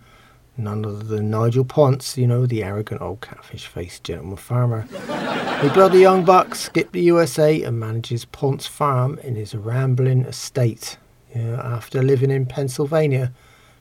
none 0.56 0.84
other 0.84 1.02
than 1.02 1.30
Nigel 1.30 1.64
Ponce, 1.64 2.16
you 2.16 2.26
know, 2.26 2.46
the 2.46 2.62
arrogant 2.62 3.00
old 3.00 3.20
catfish 3.20 3.66
faced 3.66 4.04
gentleman 4.04 4.36
farmer. 4.36 4.86
the 4.90 5.70
bloody 5.74 6.00
young 6.00 6.24
buck 6.24 6.54
skipped 6.54 6.92
the 6.92 7.02
USA 7.02 7.62
and 7.62 7.78
manages 7.78 8.24
Ponce 8.24 8.66
Farm 8.66 9.18
in 9.20 9.34
his 9.34 9.54
rambling 9.54 10.24
estate. 10.24 10.98
You 11.34 11.42
know, 11.42 11.56
after 11.56 12.02
living 12.02 12.30
in 12.30 12.46
Pennsylvania 12.46 13.32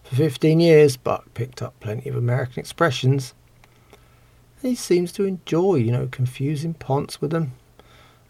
for 0.03 0.15
15 0.15 0.59
years, 0.59 0.97
Buck 0.97 1.33
picked 1.33 1.61
up 1.61 1.79
plenty 1.79 2.09
of 2.09 2.15
American 2.15 2.59
expressions. 2.59 3.33
He 4.61 4.75
seems 4.75 5.11
to 5.13 5.25
enjoy, 5.25 5.75
you 5.75 5.91
know, 5.91 6.07
confusing 6.07 6.73
Ponce 6.73 7.21
with 7.21 7.31
them. 7.31 7.53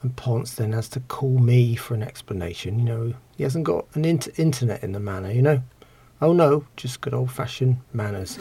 And 0.01 0.15
Ponce 0.15 0.55
then 0.55 0.73
has 0.73 0.89
to 0.89 0.99
call 0.99 1.37
me 1.39 1.75
for 1.75 1.93
an 1.93 2.03
explanation. 2.03 2.79
You 2.79 2.85
know, 2.85 3.13
he 3.37 3.43
hasn't 3.43 3.63
got 3.63 3.85
an 3.93 4.03
inter- 4.03 4.31
internet 4.37 4.83
in 4.83 4.91
the 4.91 4.99
manor, 4.99 5.31
you 5.31 5.41
know. 5.41 5.61
Oh 6.23 6.31
no, 6.31 6.63
just 6.77 7.01
good 7.01 7.13
old 7.13 7.31
fashioned 7.31 7.81
manners. 7.91 8.39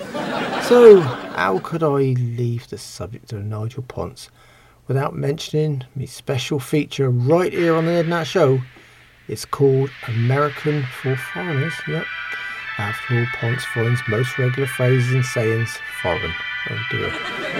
so, 0.68 1.00
how 1.00 1.58
could 1.64 1.82
I 1.82 2.14
leave 2.14 2.68
the 2.68 2.78
subject 2.78 3.32
of 3.32 3.44
Nigel 3.44 3.82
Ponce 3.82 4.30
without 4.86 5.16
mentioning 5.16 5.82
my 5.96 6.04
special 6.04 6.60
feature 6.60 7.10
right 7.10 7.52
here 7.52 7.74
on 7.74 7.86
the 7.86 7.90
Ned 7.90 8.08
Nat 8.08 8.22
Show? 8.22 8.60
It's 9.26 9.44
called 9.44 9.90
American 10.06 10.84
for 11.02 11.16
Foreigners. 11.16 11.74
Yep. 11.88 12.06
After 12.78 13.18
all, 13.18 13.26
Ponce 13.34 13.64
finds 13.64 14.00
most 14.06 14.38
regular 14.38 14.68
phrases 14.68 15.12
and 15.12 15.24
sayings 15.24 15.76
foreign. 16.02 16.32
Oh 16.70 16.78
dear. 16.88 17.12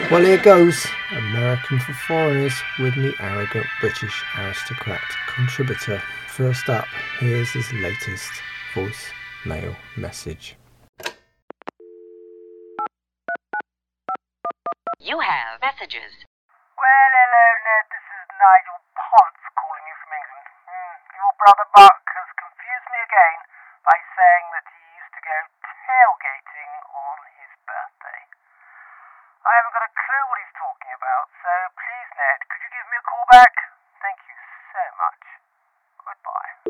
Well, 0.09 0.23
here 0.23 0.39
goes 0.39 0.87
American 1.11 1.81
for 1.81 1.95
Foreigners 1.95 2.55
with 2.79 2.97
me 2.97 3.13
arrogant 3.19 3.67
British 3.81 4.23
aristocrat 4.39 5.03
contributor. 5.27 6.01
First 6.29 6.69
up, 6.69 6.87
here's 7.19 7.51
his 7.51 7.73
latest 7.73 8.31
voice 8.73 9.11
mail 9.45 9.75
message. 9.97 10.57
You 15.03 15.19
have 15.19 15.59
messages. 15.59 16.15
Well, 16.79 17.11
hello, 17.11 17.47
Ned. 17.67 17.87
This 17.91 18.07
is 18.07 18.23
Nigel 18.39 18.79
Ponce 18.95 19.45
calling 19.59 19.83
you 19.83 19.97
from 19.99 20.15
England. 20.15 20.47
Mm, 20.71 20.95
your 21.19 21.33
brother 21.43 21.67
Buck 21.75 22.03
has 22.07 22.29
confused 22.39 22.87
me 22.87 23.03
again 23.03 23.39
by 23.83 23.99
saying 24.15 24.47
that 24.55 24.67
he 24.71 24.83
used 24.95 25.11
to 25.11 25.23
go 25.27 25.39
tailgating 25.91 26.73
on 26.95 27.19
his 27.35 27.51
birthday. 27.67 28.23
I 29.43 29.51
haven't 29.59 29.75
got 29.75 29.91
a 29.91 29.91
clue 29.91 30.25
what 30.31 30.39
he's 30.39 30.55
talking 30.55 30.93
about, 30.95 31.27
so 31.43 31.51
please, 31.75 32.11
Ned, 32.15 32.47
could 32.47 32.63
you 32.63 32.71
give 32.79 32.87
me 32.95 32.97
a 33.03 33.07
call 33.11 33.27
back? 33.27 33.55
Thank 34.07 34.23
you 34.23 34.39
so 34.71 34.83
much. 35.03 35.23
Goodbye. 35.99 36.63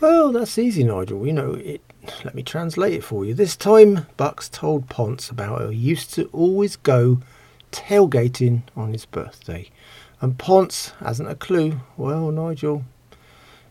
Well, 0.00 0.32
that's 0.32 0.58
easy, 0.58 0.84
Nigel. 0.84 1.26
You 1.26 1.32
know, 1.32 1.54
it. 1.54 1.80
Let 2.24 2.36
me 2.36 2.42
translate 2.44 2.94
it 2.94 3.02
for 3.02 3.24
you. 3.24 3.34
This 3.34 3.56
time, 3.56 4.06
Bucks 4.16 4.48
told 4.48 4.88
Ponce 4.88 5.28
about 5.28 5.60
how 5.60 5.68
he 5.70 5.76
used 5.76 6.14
to 6.14 6.26
always 6.32 6.76
go 6.76 7.20
tailgating 7.72 8.62
on 8.76 8.92
his 8.92 9.06
birthday. 9.06 9.70
And 10.20 10.38
Ponce 10.38 10.92
hasn't 11.00 11.28
a 11.28 11.34
clue. 11.34 11.80
Well, 11.96 12.30
Nigel, 12.30 12.84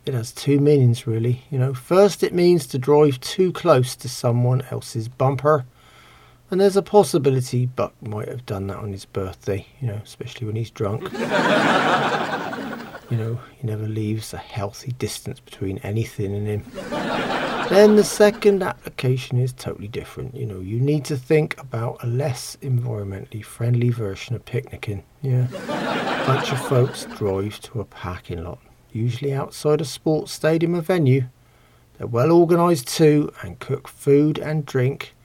it 0.05 0.13
has 0.13 0.31
two 0.31 0.59
meanings, 0.59 1.07
really. 1.07 1.43
You 1.49 1.59
know, 1.59 1.73
first, 1.73 2.23
it 2.23 2.33
means 2.33 2.67
to 2.67 2.77
drive 2.77 3.19
too 3.21 3.53
close 3.53 3.95
to 3.95 4.09
someone 4.09 4.63
else's 4.69 5.07
bumper. 5.07 5.65
And 6.51 6.61
there's 6.61 6.77
a 6.77 6.83
possibility 6.83 7.65
Buck 7.65 7.93
might 8.01 8.27
have 8.27 8.45
done 8.45 8.67
that 8.67 8.77
on 8.77 8.91
his 8.91 9.05
birthday, 9.05 9.65
you 9.79 9.87
know, 9.87 10.01
especially 10.03 10.45
when 10.45 10.55
he's 10.55 10.69
drunk. 10.69 11.11
You 13.09 13.17
know, 13.17 13.39
he 13.55 13.67
never 13.67 13.87
leaves 13.87 14.33
a 14.33 14.37
healthy 14.37 14.91
distance 14.93 15.39
between 15.39 15.77
anything 15.79 16.35
and 16.35 16.47
him. 16.47 16.65
then 17.69 17.95
the 17.95 18.03
second 18.03 18.63
application 18.63 19.39
is 19.39 19.53
totally 19.53 19.87
different. 19.87 20.35
You 20.35 20.45
know, 20.45 20.59
you 20.59 20.79
need 20.79 21.05
to 21.05 21.17
think 21.17 21.59
about 21.59 22.03
a 22.03 22.07
less 22.07 22.57
environmentally 22.61 23.43
friendly 23.43 23.89
version 23.89 24.35
of 24.35 24.43
picnicking. 24.45 25.03
Yeah. 25.21 25.47
A 25.49 26.25
bunch 26.25 26.51
of 26.51 26.67
folks 26.67 27.05
drive 27.17 27.59
to 27.61 27.81
a 27.81 27.85
parking 27.85 28.43
lot, 28.43 28.59
usually 28.91 29.33
outside 29.33 29.81
a 29.81 29.85
sports 29.85 30.31
stadium 30.31 30.75
or 30.75 30.81
venue. 30.81 31.25
They're 31.97 32.07
well 32.07 32.31
organised 32.31 32.87
too 32.87 33.31
and 33.41 33.59
cook 33.59 33.87
food 33.87 34.39
and 34.39 34.65
drink 34.65 35.15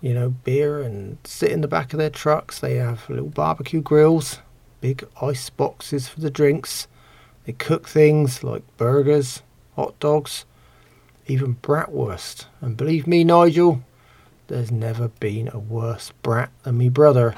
you 0.00 0.14
know, 0.14 0.30
beer 0.30 0.80
and 0.80 1.18
sit 1.24 1.50
in 1.50 1.60
the 1.60 1.68
back 1.68 1.92
of 1.92 1.98
their 1.98 2.10
trucks. 2.10 2.60
They 2.60 2.76
have 2.76 3.08
little 3.08 3.28
barbecue 3.28 3.82
grills, 3.82 4.38
big 4.80 5.06
ice 5.20 5.50
boxes 5.50 6.08
for 6.08 6.20
the 6.20 6.30
drinks, 6.30 6.88
they 7.44 7.52
cook 7.52 7.88
things 7.88 8.44
like 8.44 8.62
burgers, 8.76 9.42
hot 9.76 9.98
dogs, 10.00 10.44
even 11.26 11.56
bratwurst. 11.56 12.46
And 12.60 12.76
believe 12.76 13.06
me, 13.06 13.24
Nigel, 13.24 13.82
there's 14.48 14.70
never 14.70 15.08
been 15.08 15.48
a 15.52 15.58
worse 15.58 16.12
brat 16.22 16.50
than 16.62 16.78
me 16.78 16.88
brother. 16.88 17.34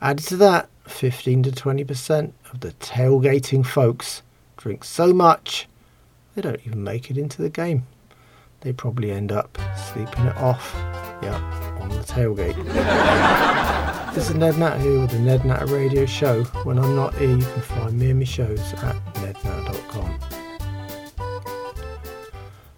Added 0.00 0.26
to 0.26 0.36
that, 0.36 0.68
15 0.86 1.44
to 1.44 1.50
20% 1.50 2.32
of 2.52 2.60
the 2.60 2.72
tailgating 2.72 3.64
folks 3.64 4.22
drink 4.56 4.84
so 4.84 5.12
much 5.12 5.66
they 6.34 6.42
don't 6.42 6.60
even 6.66 6.82
make 6.82 7.10
it 7.10 7.18
into 7.18 7.42
the 7.42 7.50
game. 7.50 7.86
They 8.60 8.72
probably 8.72 9.10
end 9.10 9.30
up 9.30 9.58
sleeping 9.92 10.26
it 10.26 10.36
off, 10.36 10.72
yeah, 11.22 11.38
on 11.80 11.90
the 11.90 12.00
tailgate. 12.00 13.60
This 14.14 14.30
is 14.30 14.36
Ned 14.36 14.58
Nat 14.58 14.78
here 14.78 15.00
with 15.00 15.10
the 15.10 15.18
Ned 15.18 15.44
Nat 15.44 15.68
Radio 15.70 16.06
Show. 16.06 16.44
When 16.62 16.78
I'm 16.78 16.94
not 16.94 17.16
here, 17.16 17.36
you 17.36 17.42
can 17.42 17.62
find 17.62 17.98
me 17.98 18.10
and 18.10 18.20
my 18.20 18.24
shows 18.24 18.72
at 18.74 18.94
nednat.com. 19.14 20.20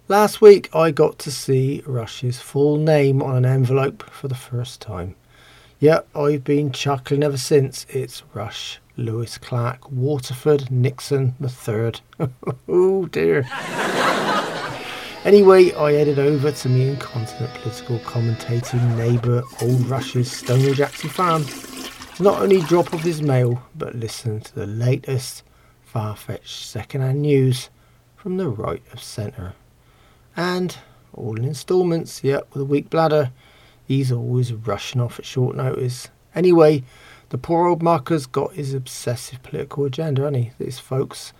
Last 0.07 0.41
week, 0.41 0.73
I 0.75 0.89
got 0.89 1.19
to 1.19 1.31
see 1.31 1.83
Rush's 1.85 2.39
full 2.39 2.77
name 2.77 3.21
on 3.21 3.35
an 3.35 3.45
envelope 3.45 4.09
for 4.09 4.27
the 4.27 4.33
first 4.33 4.81
time. 4.81 5.15
Yep, 5.79 6.07
I've 6.15 6.43
been 6.43 6.71
chuckling 6.71 7.21
ever 7.21 7.37
since. 7.37 7.85
It's 7.87 8.23
Rush 8.33 8.79
Lewis 8.95 9.37
Clark 9.37 9.91
Waterford 9.91 10.71
Nixon 10.71 11.35
third. 11.39 12.01
oh 12.67 13.05
dear. 13.05 13.43
Anyway, 15.27 15.73
I 15.73 15.91
headed 15.91 16.19
over 16.19 16.53
to 16.53 16.69
me 16.69 16.87
incontinent 16.87 17.53
political 17.55 17.99
commentating 17.99 18.95
neighbour 18.95 19.43
Old 19.61 19.85
Rush's 19.87 20.31
Stonewall 20.31 20.73
Jackson 20.73 21.09
fan. 21.09 21.43
not 22.21 22.41
only 22.41 22.61
drop 22.61 22.93
off 22.93 23.01
his 23.01 23.21
mail, 23.21 23.61
but 23.75 23.93
listen 23.93 24.39
to 24.39 24.55
the 24.55 24.65
latest 24.65 25.43
far-fetched 25.83 26.65
second-hand 26.65 27.23
news 27.23 27.69
from 28.15 28.37
the 28.37 28.47
right 28.47 28.81
of 28.93 29.03
centre. 29.03 29.51
And 30.37 30.77
all 31.13 31.35
in 31.35 31.43
instalments, 31.43 32.23
yep, 32.23 32.47
with 32.53 32.61
a 32.61 32.65
weak 32.65 32.89
bladder, 32.89 33.33
he's 33.85 34.13
always 34.13 34.53
rushing 34.53 35.01
off 35.01 35.19
at 35.19 35.25
short 35.25 35.57
notice. 35.57 36.07
Anyway, 36.35 36.85
the 37.31 37.37
poor 37.37 37.67
old 37.67 37.83
mucker's 37.83 38.27
got 38.27 38.53
his 38.53 38.73
obsessive 38.73 39.43
political 39.43 39.83
agenda, 39.83 40.21
hasn't 40.21 40.37
he? 40.37 40.51
These 40.57 40.79
folks 40.79 41.33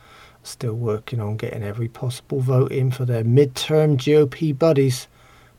still 0.47 0.73
working 0.73 1.19
on 1.19 1.37
getting 1.37 1.63
every 1.63 1.87
possible 1.87 2.39
vote 2.39 2.71
in 2.71 2.91
for 2.91 3.05
their 3.05 3.23
midterm 3.23 3.97
GOP 3.97 4.57
buddies. 4.57 5.07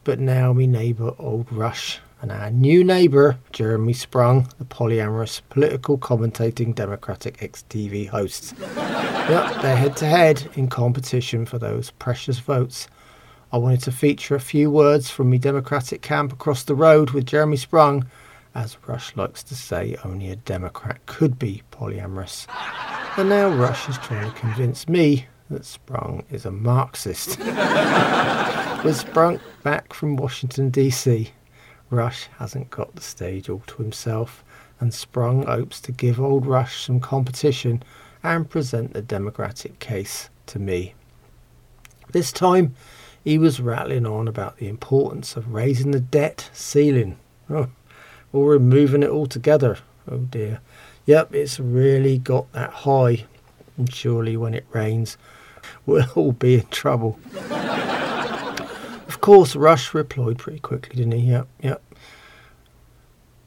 But 0.04 0.18
now 0.18 0.52
me 0.52 0.66
neighbour 0.66 1.14
Old 1.18 1.52
Rush 1.52 2.00
and 2.20 2.32
our 2.32 2.50
new 2.50 2.82
neighbour 2.82 3.38
Jeremy 3.52 3.92
Sprung, 3.92 4.48
the 4.58 4.64
polyamorous 4.64 5.40
political 5.50 5.98
commentating 5.98 6.74
Democratic 6.74 7.42
ex-TV 7.42 8.08
hosts. 8.08 8.54
yep, 8.58 9.62
they're 9.62 9.76
head 9.76 9.96
to 9.98 10.06
head 10.06 10.50
in 10.54 10.68
competition 10.68 11.46
for 11.46 11.58
those 11.58 11.90
precious 11.92 12.38
votes. 12.38 12.88
I 13.52 13.58
wanted 13.58 13.82
to 13.82 13.92
feature 13.92 14.34
a 14.34 14.40
few 14.40 14.70
words 14.70 15.10
from 15.10 15.30
me 15.30 15.38
Democratic 15.38 16.02
camp 16.02 16.32
across 16.32 16.64
the 16.64 16.74
road 16.74 17.10
with 17.10 17.26
Jeremy 17.26 17.56
Sprung. 17.56 18.06
As 18.54 18.76
Rush 18.86 19.14
likes 19.16 19.42
to 19.44 19.54
say, 19.54 19.96
only 20.04 20.30
a 20.30 20.36
Democrat 20.36 21.04
could 21.06 21.38
be 21.38 21.62
polyamorous. 21.70 22.46
And 23.18 23.30
now 23.30 23.48
Rush 23.48 23.88
is 23.88 23.98
trying 23.98 24.30
to 24.30 24.38
convince 24.38 24.88
me 24.88 25.26
that 25.50 25.64
Sprung 25.64 26.22
is 26.30 26.46
a 26.46 26.52
Marxist. 26.52 27.36
With 28.84 28.96
Sprung 28.96 29.40
back 29.64 29.92
from 29.92 30.14
Washington, 30.14 30.70
D.C., 30.70 31.32
Rush 31.90 32.28
hasn't 32.38 32.70
got 32.70 32.94
the 32.94 33.02
stage 33.02 33.48
all 33.48 33.64
to 33.66 33.82
himself, 33.82 34.44
and 34.78 34.94
Sprung 34.94 35.46
hopes 35.46 35.80
to 35.80 35.90
give 35.90 36.20
old 36.20 36.46
Rush 36.46 36.84
some 36.84 37.00
competition 37.00 37.82
and 38.22 38.48
present 38.48 38.92
the 38.92 39.02
Democratic 39.02 39.80
case 39.80 40.30
to 40.46 40.60
me. 40.60 40.94
This 42.12 42.30
time, 42.30 42.76
he 43.24 43.36
was 43.36 43.58
rattling 43.58 44.06
on 44.06 44.28
about 44.28 44.58
the 44.58 44.68
importance 44.68 45.34
of 45.34 45.52
raising 45.52 45.90
the 45.90 45.98
debt 45.98 46.50
ceiling, 46.52 47.18
oh, 47.50 47.66
or 48.32 48.50
removing 48.50 49.02
it 49.02 49.10
altogether. 49.10 49.78
Oh 50.08 50.18
dear. 50.18 50.60
Yep, 51.08 51.34
it's 51.34 51.58
really 51.58 52.18
got 52.18 52.52
that 52.52 52.70
high. 52.70 53.24
And 53.78 53.90
surely 53.90 54.36
when 54.36 54.52
it 54.52 54.66
rains, 54.74 55.16
we'll 55.86 56.04
all 56.14 56.32
be 56.32 56.56
in 56.56 56.66
trouble. 56.66 57.18
of 59.08 59.18
course, 59.22 59.56
Rush 59.56 59.94
replied 59.94 60.36
pretty 60.36 60.58
quickly, 60.58 60.96
didn't 60.96 61.18
he? 61.18 61.30
Yep, 61.30 61.48
yep. 61.62 61.82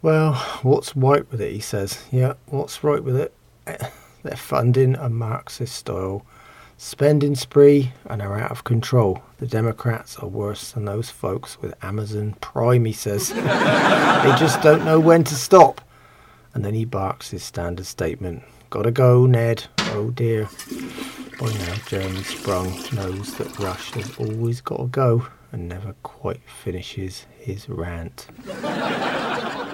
Well, 0.01 0.33
what's 0.63 0.95
right 0.95 1.31
with 1.31 1.39
it, 1.39 1.53
he 1.53 1.59
says. 1.59 2.03
Yep, 2.11 2.39
what's 2.47 2.83
right 2.83 3.03
with 3.03 3.15
it? 3.15 3.31
They're 4.23 4.35
funding 4.35 4.95
a 4.95 5.07
Marxist 5.07 5.75
style 5.75 6.25
spending 6.77 7.35
spree 7.35 7.91
and 8.05 8.23
are 8.23 8.39
out 8.39 8.49
of 8.49 8.63
control. 8.63 9.21
The 9.37 9.45
Democrats 9.45 10.17
are 10.17 10.27
worse 10.27 10.71
than 10.71 10.85
those 10.85 11.11
folks 11.11 11.61
with 11.61 11.75
Amazon 11.83 12.35
Prime, 12.41 12.85
he 12.85 12.93
says. 12.93 13.29
they 13.29 14.35
just 14.39 14.63
don't 14.63 14.83
know 14.83 14.99
when 14.99 15.23
to 15.25 15.35
stop. 15.35 15.79
And 16.53 16.65
then 16.65 16.73
he 16.73 16.85
barks 16.85 17.31
his 17.31 17.43
standard 17.43 17.85
statement 17.85 18.43
Gotta 18.71 18.91
go, 18.91 19.25
Ned. 19.25 19.65
Oh 19.93 20.11
dear. 20.11 20.47
By 21.37 21.51
now, 21.51 21.75
Jeremy 21.87 22.23
Sprung 22.23 22.71
knows 22.93 23.33
that 23.35 23.59
Rush 23.59 23.91
has 23.91 24.15
always 24.17 24.61
got 24.61 24.77
to 24.77 24.87
go 24.87 25.27
and 25.51 25.67
never 25.67 25.93
quite 26.03 26.39
finishes 26.63 27.25
his 27.37 27.67
rant. 27.67 28.27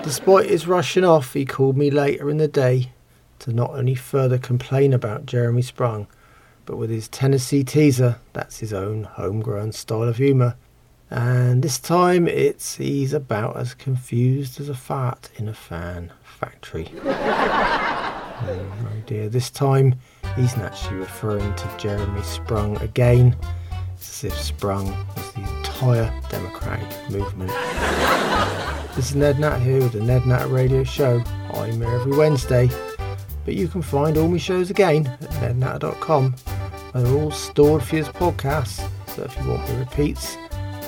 Despite 0.04 0.50
his 0.50 0.66
rushing 0.66 1.04
off, 1.04 1.34
he 1.34 1.46
called 1.46 1.78
me 1.78 1.92
later 1.92 2.28
in 2.32 2.38
the 2.38 2.48
day 2.48 2.92
to 3.40 3.54
not 3.54 3.70
only 3.70 3.94
further 3.94 4.40
complain 4.40 4.94
about 4.94 5.28
Jeremy 5.28 5.62
Sprung, 5.62 6.08
but 6.66 6.78
with 6.78 6.90
his 6.90 7.08
Tennessee 7.08 7.64
teaser, 7.64 8.18
that's 8.34 8.60
his 8.62 8.74
own 8.74 9.04
homegrown 9.04 9.74
style 9.74 10.04
of 10.04 10.18
humour. 10.18 10.56
And 11.10 11.64
this 11.64 11.80
time 11.80 12.28
it's 12.28 12.76
he's 12.76 13.14
about 13.14 13.56
as 13.56 13.74
confused 13.74 14.60
as 14.60 14.68
a 14.68 14.76
fart 14.76 15.30
in 15.38 15.48
a 15.48 15.54
fan 15.54 16.12
factory. 16.22 16.92
oh, 17.06 18.44
oh 18.50 19.04
dear, 19.06 19.30
this 19.30 19.50
time 19.50 19.96
he's 20.36 20.58
naturally 20.58 20.98
referring 20.98 21.56
to 21.56 21.78
Jeremy 21.78 22.22
Sprung 22.24 22.76
again. 22.82 23.38
It's 23.96 24.26
as 24.26 24.34
if 24.34 24.40
Sprung 24.40 24.86
was 25.16 25.32
the 25.32 25.42
entire 25.58 26.14
Democratic 26.30 27.10
movement. 27.10 27.52
this 28.96 29.10
is 29.10 29.16
Ned 29.16 29.40
Natter 29.40 29.64
here 29.64 29.80
with 29.80 29.94
the 29.94 30.04
Ned 30.04 30.28
Natter 30.28 30.48
Radio 30.48 30.84
Show. 30.84 31.24
I'm 31.54 31.80
here 31.80 31.90
every 31.90 32.18
Wednesday, 32.18 32.70
but 33.46 33.54
you 33.54 33.70
can 33.70 33.82
find 33.82 34.18
all 34.18 34.28
my 34.28 34.38
shows 34.38 34.70
again 34.70 35.08
at 35.08 35.30
nednatter.com. 35.30 36.36
They're 36.94 37.14
all 37.14 37.32
stored 37.32 37.84
for 37.84 37.96
your 37.96 38.06
podcasts, 38.08 38.86
so 39.16 39.24
if 39.24 39.38
you 39.40 39.50
want 39.50 39.66
the 39.68 39.76
repeats 39.78 40.38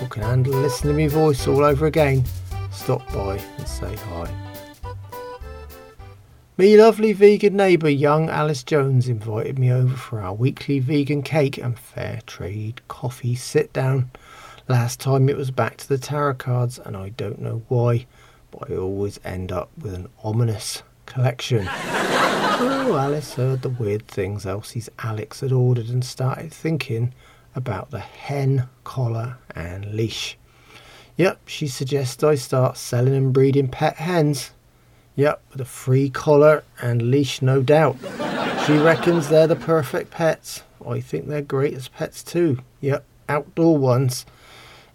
can 0.07 0.23
handle 0.23 0.53
listening 0.53 0.95
to 0.95 1.03
my 1.03 1.07
voice 1.07 1.47
all 1.47 1.63
over 1.63 1.85
again, 1.85 2.23
stop 2.71 3.05
by 3.13 3.37
and 3.57 3.67
say 3.67 3.95
hi. 3.95 4.33
Me 6.59 6.75
lovely 6.75 7.13
vegan 7.13 7.55
neighbour, 7.55 7.89
young 7.89 8.29
Alice 8.29 8.63
Jones, 8.63 9.07
invited 9.07 9.57
me 9.57 9.71
over 9.71 9.95
for 9.95 10.19
our 10.19 10.33
weekly 10.33 10.79
vegan 10.79 11.23
cake 11.23 11.57
and 11.57 11.79
fair 11.79 12.19
trade 12.27 12.81
coffee 12.89 13.33
sit 13.33 13.71
down. 13.71 14.11
Last 14.67 14.99
time 14.99 15.29
it 15.29 15.37
was 15.37 15.51
back 15.51 15.77
to 15.77 15.87
the 15.87 15.97
tarot 15.97 16.33
cards, 16.33 16.77
and 16.77 16.97
I 16.97 17.09
don't 17.09 17.39
know 17.39 17.61
why, 17.69 18.05
but 18.51 18.69
I 18.69 18.75
always 18.75 19.19
end 19.23 19.51
up 19.53 19.69
with 19.77 19.93
an 19.93 20.09
ominous 20.21 20.83
collection. 21.05 21.65
oh, 21.71 22.97
Alice 22.99 23.35
heard 23.35 23.61
the 23.61 23.69
weird 23.69 24.07
things 24.07 24.45
Elsie's 24.45 24.89
Alexa 25.01 25.45
had 25.45 25.53
ordered 25.53 25.87
and 25.87 26.03
started 26.03 26.51
thinking 26.53 27.13
about 27.55 27.91
the 27.91 27.99
hen 27.99 28.69
collar 28.83 29.37
and 29.55 29.93
leash. 29.93 30.37
Yep, 31.17 31.41
she 31.47 31.67
suggests 31.67 32.23
I 32.23 32.35
start 32.35 32.77
selling 32.77 33.15
and 33.15 33.33
breeding 33.33 33.67
pet 33.67 33.97
hens. 33.97 34.51
Yep, 35.15 35.41
with 35.51 35.61
a 35.61 35.65
free 35.65 36.09
collar 36.09 36.63
and 36.81 37.11
leash, 37.11 37.41
no 37.41 37.61
doubt. 37.61 37.97
She 38.65 38.77
reckons 38.77 39.27
they're 39.27 39.47
the 39.47 39.55
perfect 39.55 40.11
pets. 40.11 40.63
I 40.87 41.01
think 41.01 41.27
they're 41.27 41.41
great 41.41 41.73
as 41.73 41.89
pets 41.89 42.23
too. 42.23 42.59
Yep, 42.79 43.03
outdoor 43.27 43.77
ones. 43.77 44.25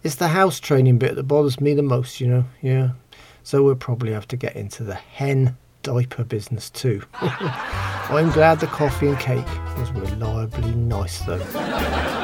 It's 0.03 0.15
the 0.15 0.29
house 0.29 0.59
training 0.59 0.97
bit 0.97 1.15
that 1.15 1.23
bothers 1.23 1.59
me 1.61 1.73
the 1.73 1.83
most, 1.83 2.19
you 2.19 2.27
know. 2.27 2.45
Yeah. 2.61 2.91
So 3.43 3.61
we'll 3.63 3.75
probably 3.75 4.11
have 4.11 4.27
to 4.29 4.37
get 4.37 4.55
into 4.55 4.83
the 4.83 4.95
hen 4.95 5.57
diaper 5.83 6.23
business 6.23 6.71
too. 6.71 7.03
I'm 7.21 8.31
glad 8.31 8.59
the 8.59 8.67
coffee 8.67 9.09
and 9.09 9.19
cake 9.19 9.45
was 9.77 9.91
reliably 9.91 10.73
nice 10.73 11.19
though. 11.19 12.23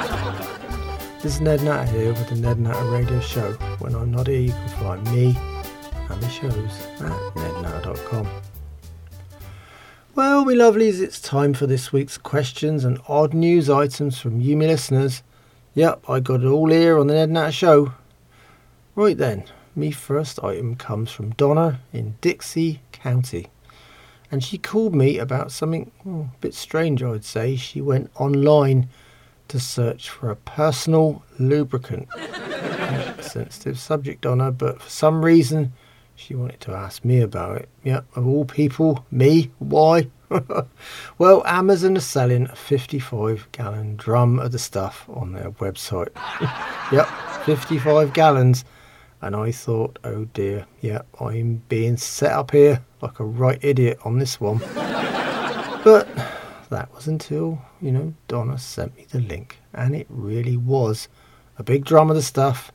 This 1.22 1.36
is 1.36 1.42
Ned 1.42 1.62
Natter 1.62 1.92
here 1.92 2.14
with 2.14 2.30
the 2.30 2.36
Ned 2.36 2.60
Natter 2.60 2.84
Radio 2.86 3.20
Show. 3.20 3.52
When 3.78 3.94
I'm 3.94 4.10
not 4.10 4.26
here, 4.26 4.40
you 4.40 4.52
can 4.52 4.70
find 4.70 5.04
me 5.12 5.38
and 6.10 6.20
the 6.20 6.28
shows 6.28 6.88
at 7.00 7.12
nednatter.com. 7.36 8.28
Well, 10.16 10.46
me 10.46 10.56
lovelies, 10.56 11.00
it's 11.00 11.22
time 11.22 11.54
for 11.54 11.68
this 11.68 11.94
week's 11.94 12.18
questions 12.18 12.84
and 12.84 13.00
odd 13.08 13.36
news 13.36 13.70
items 13.70 14.20
from 14.20 14.42
you, 14.42 14.58
me 14.58 14.66
listeners. 14.66 15.22
Yep, 15.76 16.10
I 16.10 16.22
got 16.22 16.42
it 16.42 16.48
all 16.48 16.72
here 16.72 16.98
on 16.98 17.06
the 17.06 17.14
Ned 17.14 17.30
Natter 17.30 17.52
Show. 17.52 17.94
Right 18.96 19.16
then, 19.16 19.44
me 19.76 19.92
first 19.92 20.44
item 20.44 20.76
comes 20.76 21.12
from 21.12 21.36
Donna 21.36 21.82
in 21.94 22.16
Dixie 22.22 22.82
County. 22.92 23.50
And 24.32 24.44
she 24.44 24.58
called 24.58 24.96
me 24.96 25.20
about 25.20 25.52
something 25.52 25.92
well, 26.04 26.32
a 26.34 26.38
bit 26.42 26.56
strange, 26.56 27.04
I'd 27.04 27.24
say. 27.26 27.58
She 27.58 27.80
went 27.80 28.10
online 28.16 28.90
to 29.52 29.60
search 29.60 30.10
for 30.10 30.32
a 30.32 30.36
personal 30.36 31.24
lubricant. 31.38 32.08
sensitive 33.20 33.78
subject, 33.78 34.22
Donna, 34.22 34.52
but 34.52 34.82
for 34.82 34.90
some 34.90 35.24
reason 35.24 35.74
she 36.16 36.36
wanted 36.36 36.60
to 36.62 36.72
ask 36.74 37.04
me 37.04 37.20
about 37.20 37.58
it. 37.58 37.70
Yeah, 37.84 38.02
of 38.16 38.28
all 38.28 38.46
people, 38.46 39.06
me? 39.12 39.52
Why? 39.60 40.08
well, 41.18 41.46
Amazon 41.46 41.98
is 41.98 42.06
selling 42.06 42.48
a 42.48 42.56
55 42.56 43.50
gallon 43.52 43.96
drum 43.98 44.40
of 44.40 44.52
the 44.52 44.60
stuff 44.60 45.06
on 45.10 45.34
their 45.34 45.52
website. 45.52 46.10
yep, 46.92 47.08
55 47.46 48.14
gallons. 48.14 48.64
And 49.22 49.36
I 49.36 49.52
thought, 49.52 50.00
oh 50.04 50.26
dear, 50.26 50.66
yeah, 50.80 51.02
I'm 51.20 51.62
being 51.68 51.98
set 51.98 52.32
up 52.32 52.52
here 52.52 52.84
like 53.02 53.20
a 53.20 53.26
right 53.26 53.60
idiot 53.62 54.00
on 54.06 54.20
this 54.20 54.40
one. 54.40 54.60
but 55.84 56.08
that 56.72 56.92
was 56.94 57.08
until, 57.08 57.62
you 57.80 57.92
know, 57.92 58.14
Donna 58.28 58.58
sent 58.58 58.98
me 58.98 59.06
the 59.12 59.20
link. 59.20 59.60
And 59.74 59.96
it 59.96 60.08
really 60.10 60.58
was 60.58 61.08
a 61.58 61.64
big 61.64 61.86
drum 61.86 62.10
of 62.10 62.16
the 62.16 62.22
stuff. 62.24 62.72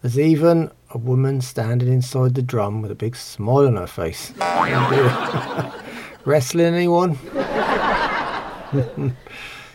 There's 0.00 0.18
even 0.18 0.70
a 0.90 0.98
woman 0.98 1.40
standing 1.42 1.92
inside 1.92 2.34
the 2.34 2.42
drum 2.42 2.82
with 2.82 2.90
a 2.90 2.96
big 2.96 3.14
smile 3.14 3.66
on 3.66 3.76
her 3.76 3.86
face. 3.86 4.32
Wrestling 6.24 6.74
anyone? 6.74 7.18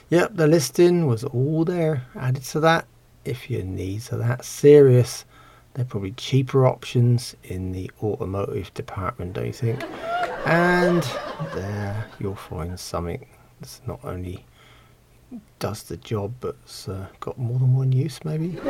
yep, 0.09 0.32
the 0.34 0.47
listing 0.47 1.05
was 1.05 1.24
all 1.26 1.63
there. 1.63 2.05
Added 2.15 2.43
to 2.45 2.59
that, 2.61 2.88
if 3.26 3.49
your 3.49 3.63
needs 3.63 4.11
are 4.11 4.18
that 4.18 4.43
serious. 4.43 5.26
There 5.74 5.84
are 5.84 5.88
probably 5.88 6.13
cheaper 6.13 6.65
options 6.65 7.36
in 7.43 7.72
the 7.72 7.91
automotive 8.01 8.74
department, 8.74 9.34
don't 9.34 9.45
you 9.47 9.53
think? 9.53 9.84
And 10.45 11.03
there 11.53 12.07
you'll 12.20 12.36
find 12.36 12.80
something 12.80 13.26
that's 13.60 13.82
not 13.86 13.99
only 14.03 14.45
does 15.60 15.84
the 15.84 15.97
job 15.97 16.39
but's 16.39 16.88
uh, 16.88 17.08
got 17.20 17.38
more 17.38 17.60
than 17.60 17.76
one 17.76 17.91
use, 17.91 18.24
maybe. 18.24 18.58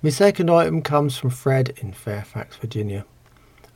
My 0.00 0.10
second 0.10 0.48
item 0.48 0.80
comes 0.82 1.16
from 1.16 1.30
Fred 1.30 1.74
in 1.78 1.92
Fairfax, 1.92 2.56
Virginia, 2.56 3.04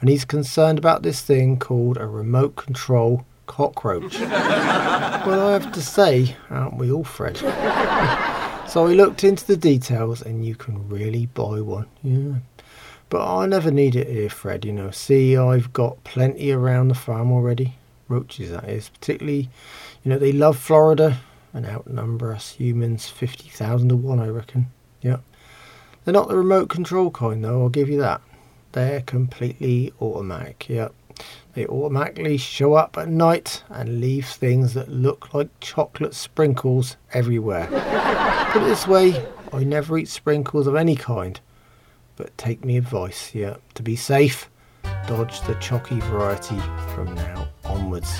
and 0.01 0.09
he's 0.09 0.25
concerned 0.25 0.79
about 0.79 1.03
this 1.03 1.21
thing 1.21 1.59
called 1.59 1.97
a 1.97 2.07
remote 2.07 2.55
control 2.55 3.27
cockroach. 3.47 4.21
well, 4.21 5.49
I 5.49 5.53
have 5.53 5.73
to 5.73 5.83
say, 5.83 6.37
aren't 6.49 6.77
we 6.77 6.93
all, 6.93 7.03
Fred? 7.03 7.37
so 8.69 8.87
I 8.87 8.93
looked 8.93 9.25
into 9.25 9.45
the 9.47 9.57
details, 9.57 10.23
and 10.23 10.47
you 10.47 10.55
can 10.55 10.89
really 10.89 11.27
buy 11.27 11.61
one. 11.61 11.89
Yeah. 12.05 12.35
But 13.09 13.27
I 13.27 13.47
never 13.47 13.71
need 13.71 13.97
it 13.97 14.09
here, 14.09 14.31
Fred. 14.31 14.65
You 14.65 14.73
know, 14.73 14.91
see, 14.91 15.37
I've 15.37 15.73
got 15.73 16.03
plenty 16.05 16.53
around 16.53 16.89
the 16.89 16.95
farm 16.95 17.33
already. 17.33 17.75
Roaches, 18.09 18.51
that 18.51 18.69
is. 18.69 18.89
Particularly, 18.89 19.49
you 20.03 20.11
know, 20.11 20.19
they 20.19 20.33
love 20.33 20.59
Florida 20.59 21.21
and 21.53 21.67
outnumber 21.67 22.33
us 22.33 22.53
humans 22.53 23.09
50,000 23.09 23.89
to 23.89 23.97
1, 23.97 24.21
I 24.21 24.29
reckon. 24.29 24.71
Yeah. 25.01 25.19
They're 26.05 26.15
not 26.15 26.29
the 26.29 26.37
remote 26.37 26.69
control 26.69 27.11
kind, 27.11 27.45
though, 27.45 27.63
I'll 27.63 27.69
give 27.69 27.89
you 27.89 28.01
that. 28.01 28.21
They're 28.73 29.03
completely 29.03 29.93
automatic, 30.01 30.67
yeah. 30.69 30.89
They 31.55 31.67
automatically 31.67 32.39
show 32.39 32.75
up 32.75 32.97
at 32.97 33.09
night 33.09 33.63
and 33.69 34.01
leave 34.01 34.27
things 34.27 34.73
that 34.75 34.89
look 34.89 35.35
like 35.35 35.49
chocolate 35.61 36.15
sprinkles 36.15 36.97
everywhere. 37.13 37.67
Put 38.53 38.63
it 38.63 38.67
this 38.67 38.87
way, 38.87 39.27
I 39.53 39.65
never 39.65 39.99
eat 39.99 40.09
sprinkles 40.09 40.67
of 40.67 40.75
any 40.75 40.97
kind. 40.97 41.39
But 42.17 42.37
take 42.39 42.65
me 42.65 42.77
advice, 42.77 43.35
yeah. 43.35 43.57
To 43.75 43.83
be 43.83 43.97
safe, 43.97 44.49
dodge 45.07 45.41
the 45.43 45.55
chalky 45.57 46.01
variety 46.01 46.59
from 46.95 47.15
now 47.15 47.49
onwards. 47.65 48.19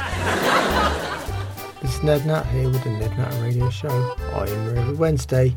this 1.81 1.95
is 1.95 2.03
Ned 2.03 2.27
Natter 2.27 2.49
here 2.49 2.69
with 2.69 2.83
the 2.85 2.91
Ned 2.91 3.17
Natter 3.19 3.43
Radio 3.43 3.71
Show. 3.71 4.17
I 4.35 4.47
am 4.49 4.79
every 4.79 4.95
Wednesday 4.95 5.57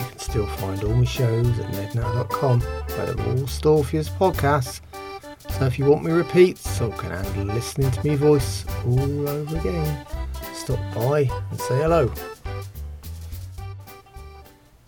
you 0.00 0.04
can 0.04 0.18
still 0.18 0.46
find 0.46 0.82
all 0.82 0.94
my 0.94 1.04
shows 1.04 1.58
at 1.58 1.66
nednatter.com 1.72 2.60
where 2.60 3.12
they're 3.12 3.26
all 3.26 3.46
stored 3.46 3.86
for 3.86 3.96
your 3.96 4.04
podcasts. 4.04 4.80
So 5.50 5.66
if 5.66 5.78
you 5.78 5.84
want 5.84 6.04
me 6.04 6.12
repeats 6.12 6.80
or 6.80 6.90
can 6.92 7.10
handle 7.10 7.54
listening 7.54 7.90
to 7.90 8.06
me 8.06 8.14
voice 8.14 8.64
all 8.86 9.28
over 9.28 9.58
again, 9.58 10.06
stop 10.54 10.78
by 10.94 11.28
and 11.50 11.60
say 11.60 11.76
hello. 11.76 12.12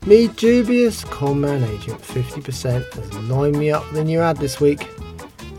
Me 0.07 0.29
dubious 0.29 1.05
conman 1.05 1.63
agent 1.65 2.01
50% 2.01 2.93
has 2.93 3.15
lined 3.29 3.59
me 3.59 3.71
up 3.71 3.91
a 3.93 4.03
new 4.03 4.21
ad 4.21 4.37
this 4.39 4.61
week. 4.61 4.89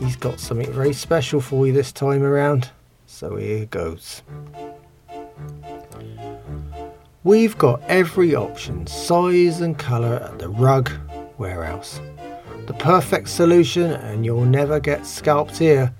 He's 0.00 0.16
got 0.16 0.40
something 0.40 0.72
very 0.72 0.92
special 0.92 1.40
for 1.40 1.66
you 1.66 1.72
this 1.72 1.92
time 1.92 2.22
around. 2.22 2.70
So 3.06 3.36
here 3.36 3.66
goes. 3.66 4.22
We've 7.22 7.56
got 7.56 7.82
every 7.88 8.34
option, 8.34 8.86
size 8.86 9.60
and 9.60 9.78
colour 9.78 10.16
at 10.16 10.38
the 10.38 10.50
Rug 10.50 10.90
Warehouse. 11.38 12.00
The 12.66 12.74
perfect 12.74 13.28
solution, 13.28 13.92
and 13.92 14.24
you'll 14.24 14.44
never 14.44 14.78
get 14.80 15.06
scalped 15.06 15.56
here, 15.58 15.92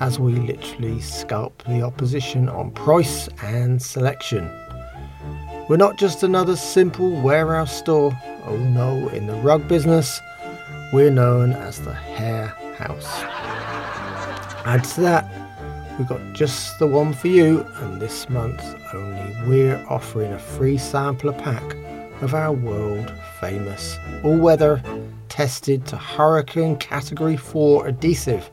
as 0.00 0.18
we 0.18 0.32
literally 0.32 1.00
scalp 1.00 1.62
the 1.64 1.82
opposition 1.82 2.48
on 2.48 2.70
price 2.70 3.28
and 3.42 3.80
selection. 3.82 4.50
We're 5.68 5.76
not 5.76 5.98
just 5.98 6.22
another 6.22 6.56
simple 6.56 7.20
warehouse 7.20 7.76
store. 7.76 8.18
Oh 8.46 8.56
no, 8.56 9.08
in 9.08 9.26
the 9.26 9.36
rug 9.36 9.68
business, 9.68 10.20
we're 10.92 11.10
known 11.10 11.52
as 11.52 11.80
the 11.80 11.94
Hair 11.94 12.56
House. 12.82 13.22
Add 14.64 14.84
to 14.84 15.00
that, 15.02 15.42
We've 15.98 16.08
got 16.08 16.32
just 16.32 16.78
the 16.78 16.86
one 16.86 17.12
for 17.12 17.28
you, 17.28 17.60
and 17.76 18.00
this 18.00 18.28
month 18.30 18.64
only 18.94 19.36
we're 19.46 19.84
offering 19.88 20.32
a 20.32 20.38
free 20.38 20.78
sampler 20.78 21.34
pack 21.34 21.62
of 22.22 22.34
our 22.34 22.52
world 22.52 23.12
famous 23.40 23.98
all 24.24 24.36
weather 24.36 24.82
tested 25.28 25.84
to 25.86 25.96
hurricane 25.96 26.76
category 26.76 27.36
4 27.36 27.88
adhesive 27.88 28.50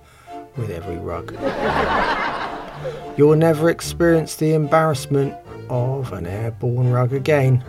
with 0.57 0.69
every 0.69 0.97
rug. 0.97 1.33
You'll 3.17 3.35
never 3.35 3.69
experience 3.69 4.35
the 4.35 4.53
embarrassment 4.53 5.33
of 5.69 6.11
an 6.11 6.27
airborne 6.27 6.91
rug 6.91 7.13
again. 7.13 7.63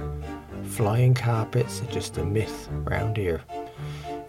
Flying 0.64 1.14
carpets 1.14 1.80
are 1.80 1.92
just 1.92 2.18
a 2.18 2.24
myth 2.24 2.68
round 2.84 3.16
here. 3.16 3.40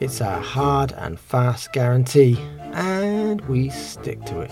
It's 0.02 0.20
a 0.20 0.42
hard 0.42 0.92
and 0.94 1.20
fast 1.20 1.74
guarantee, 1.74 2.40
and 2.74 3.40
we 3.42 3.70
stick 3.70 4.26
to 4.26 4.40
it. 4.42 4.52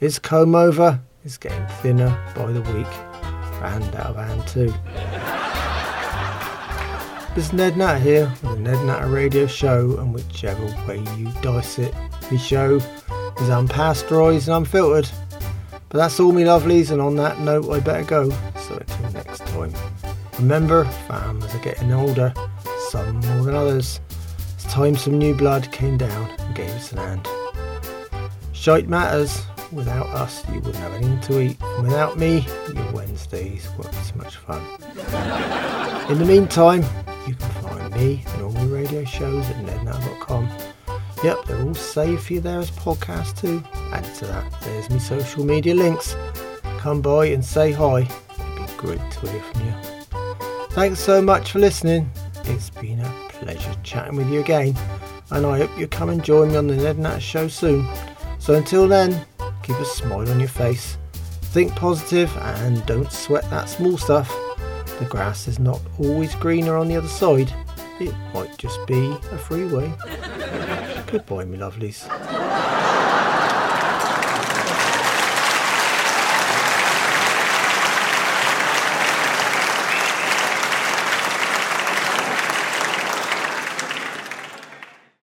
Is 0.00 0.18
comb 0.18 0.56
over? 0.56 1.00
It's 1.24 1.38
getting 1.38 1.64
thinner 1.80 2.10
by 2.34 2.50
the 2.50 2.62
week 2.62 2.92
and 3.62 3.94
out 3.94 4.06
of 4.06 4.16
hand 4.16 4.48
too. 4.48 4.74
This 7.34 7.46
is 7.46 7.52
Ned 7.54 7.78
Natter 7.78 7.98
here 7.98 8.26
with 8.42 8.42
the 8.42 8.58
Ned 8.58 8.84
Natter 8.84 9.06
Radio 9.06 9.46
Show, 9.46 9.96
and 9.98 10.12
whichever 10.12 10.66
way 10.86 10.98
you 11.16 11.32
dice 11.40 11.78
it, 11.78 11.94
the 12.28 12.36
show 12.36 12.76
is 12.76 13.48
unpasteurised 13.48 14.48
and 14.48 14.56
unfiltered. 14.58 15.08
But 15.88 15.96
that's 15.96 16.20
all 16.20 16.32
me 16.32 16.42
lovelies, 16.42 16.90
and 16.90 17.00
on 17.00 17.16
that 17.16 17.40
note, 17.40 17.70
I 17.70 17.80
better 17.80 18.04
go. 18.04 18.28
So 18.68 18.76
until 18.76 19.12
next 19.12 19.46
time, 19.46 19.72
remember, 20.38 20.84
farmers 21.08 21.54
are 21.54 21.58
getting 21.60 21.90
older, 21.94 22.34
some 22.90 23.20
more 23.20 23.44
than 23.44 23.54
others. 23.54 24.00
It's 24.52 24.64
time 24.64 24.94
some 24.94 25.16
new 25.16 25.34
blood 25.34 25.72
came 25.72 25.96
down 25.96 26.28
and 26.38 26.54
gave 26.54 26.68
us 26.72 26.92
an 26.92 26.98
hand. 26.98 27.26
Shite 28.52 28.88
matters. 28.88 29.42
Without 29.72 30.08
us, 30.08 30.46
you 30.48 30.56
wouldn't 30.56 30.76
have 30.76 30.92
anything 30.92 31.20
to 31.22 31.40
eat, 31.40 31.56
and 31.62 31.84
without 31.84 32.18
me, 32.18 32.46
your 32.74 32.92
Wednesdays 32.92 33.66
weren't 33.78 33.94
so 33.94 34.16
much 34.16 34.36
fun. 34.36 34.62
In 36.10 36.18
the 36.18 36.26
meantime, 36.26 36.84
and 38.02 38.42
all 38.42 38.52
my 38.52 38.64
radio 38.64 39.04
shows 39.04 39.48
at 39.48 39.56
nednatter.com 39.64 40.48
Yep, 41.22 41.44
they're 41.44 41.62
all 41.62 41.74
saved 41.74 42.24
for 42.24 42.32
you 42.32 42.40
there 42.40 42.58
as 42.58 42.70
podcasts 42.72 43.40
too. 43.40 43.62
Added 43.92 44.12
to 44.16 44.26
that, 44.26 44.60
there's 44.62 44.90
my 44.90 44.98
social 44.98 45.44
media 45.44 45.72
links. 45.72 46.16
Come 46.78 47.00
by 47.00 47.26
and 47.26 47.44
say 47.44 47.70
hi. 47.70 48.00
It'd 48.00 48.66
be 48.66 48.76
great 48.76 49.10
to 49.12 49.28
hear 49.28 49.40
from 49.40 49.64
you. 49.64 49.74
Thanks 50.70 50.98
so 50.98 51.22
much 51.22 51.52
for 51.52 51.60
listening. 51.60 52.10
It's 52.46 52.70
been 52.70 52.98
a 52.98 53.28
pleasure 53.28 53.72
chatting 53.84 54.16
with 54.16 54.28
you 54.30 54.40
again, 54.40 54.76
and 55.30 55.46
I 55.46 55.58
hope 55.58 55.78
you 55.78 55.86
come 55.86 56.08
and 56.08 56.24
join 56.24 56.48
me 56.48 56.56
on 56.56 56.66
the 56.66 56.74
Ned 56.74 56.98
Natter 56.98 57.20
show 57.20 57.46
soon. 57.46 57.86
So 58.40 58.54
until 58.54 58.88
then, 58.88 59.24
keep 59.62 59.76
a 59.76 59.84
smile 59.84 60.28
on 60.28 60.40
your 60.40 60.48
face, 60.48 60.98
think 61.52 61.72
positive, 61.76 62.36
and 62.38 62.84
don't 62.84 63.12
sweat 63.12 63.48
that 63.50 63.68
small 63.68 63.96
stuff. 63.96 64.28
The 64.98 65.06
grass 65.08 65.46
is 65.46 65.60
not 65.60 65.80
always 66.00 66.34
greener 66.34 66.76
on 66.76 66.88
the 66.88 66.96
other 66.96 67.06
side. 67.06 67.52
It 68.00 68.14
might 68.34 68.56
just 68.58 68.84
be 68.86 69.12
a 69.30 69.38
freeway. 69.38 69.92
Goodbye, 71.06 71.44
my 71.44 71.56
lovelies. 71.56 72.08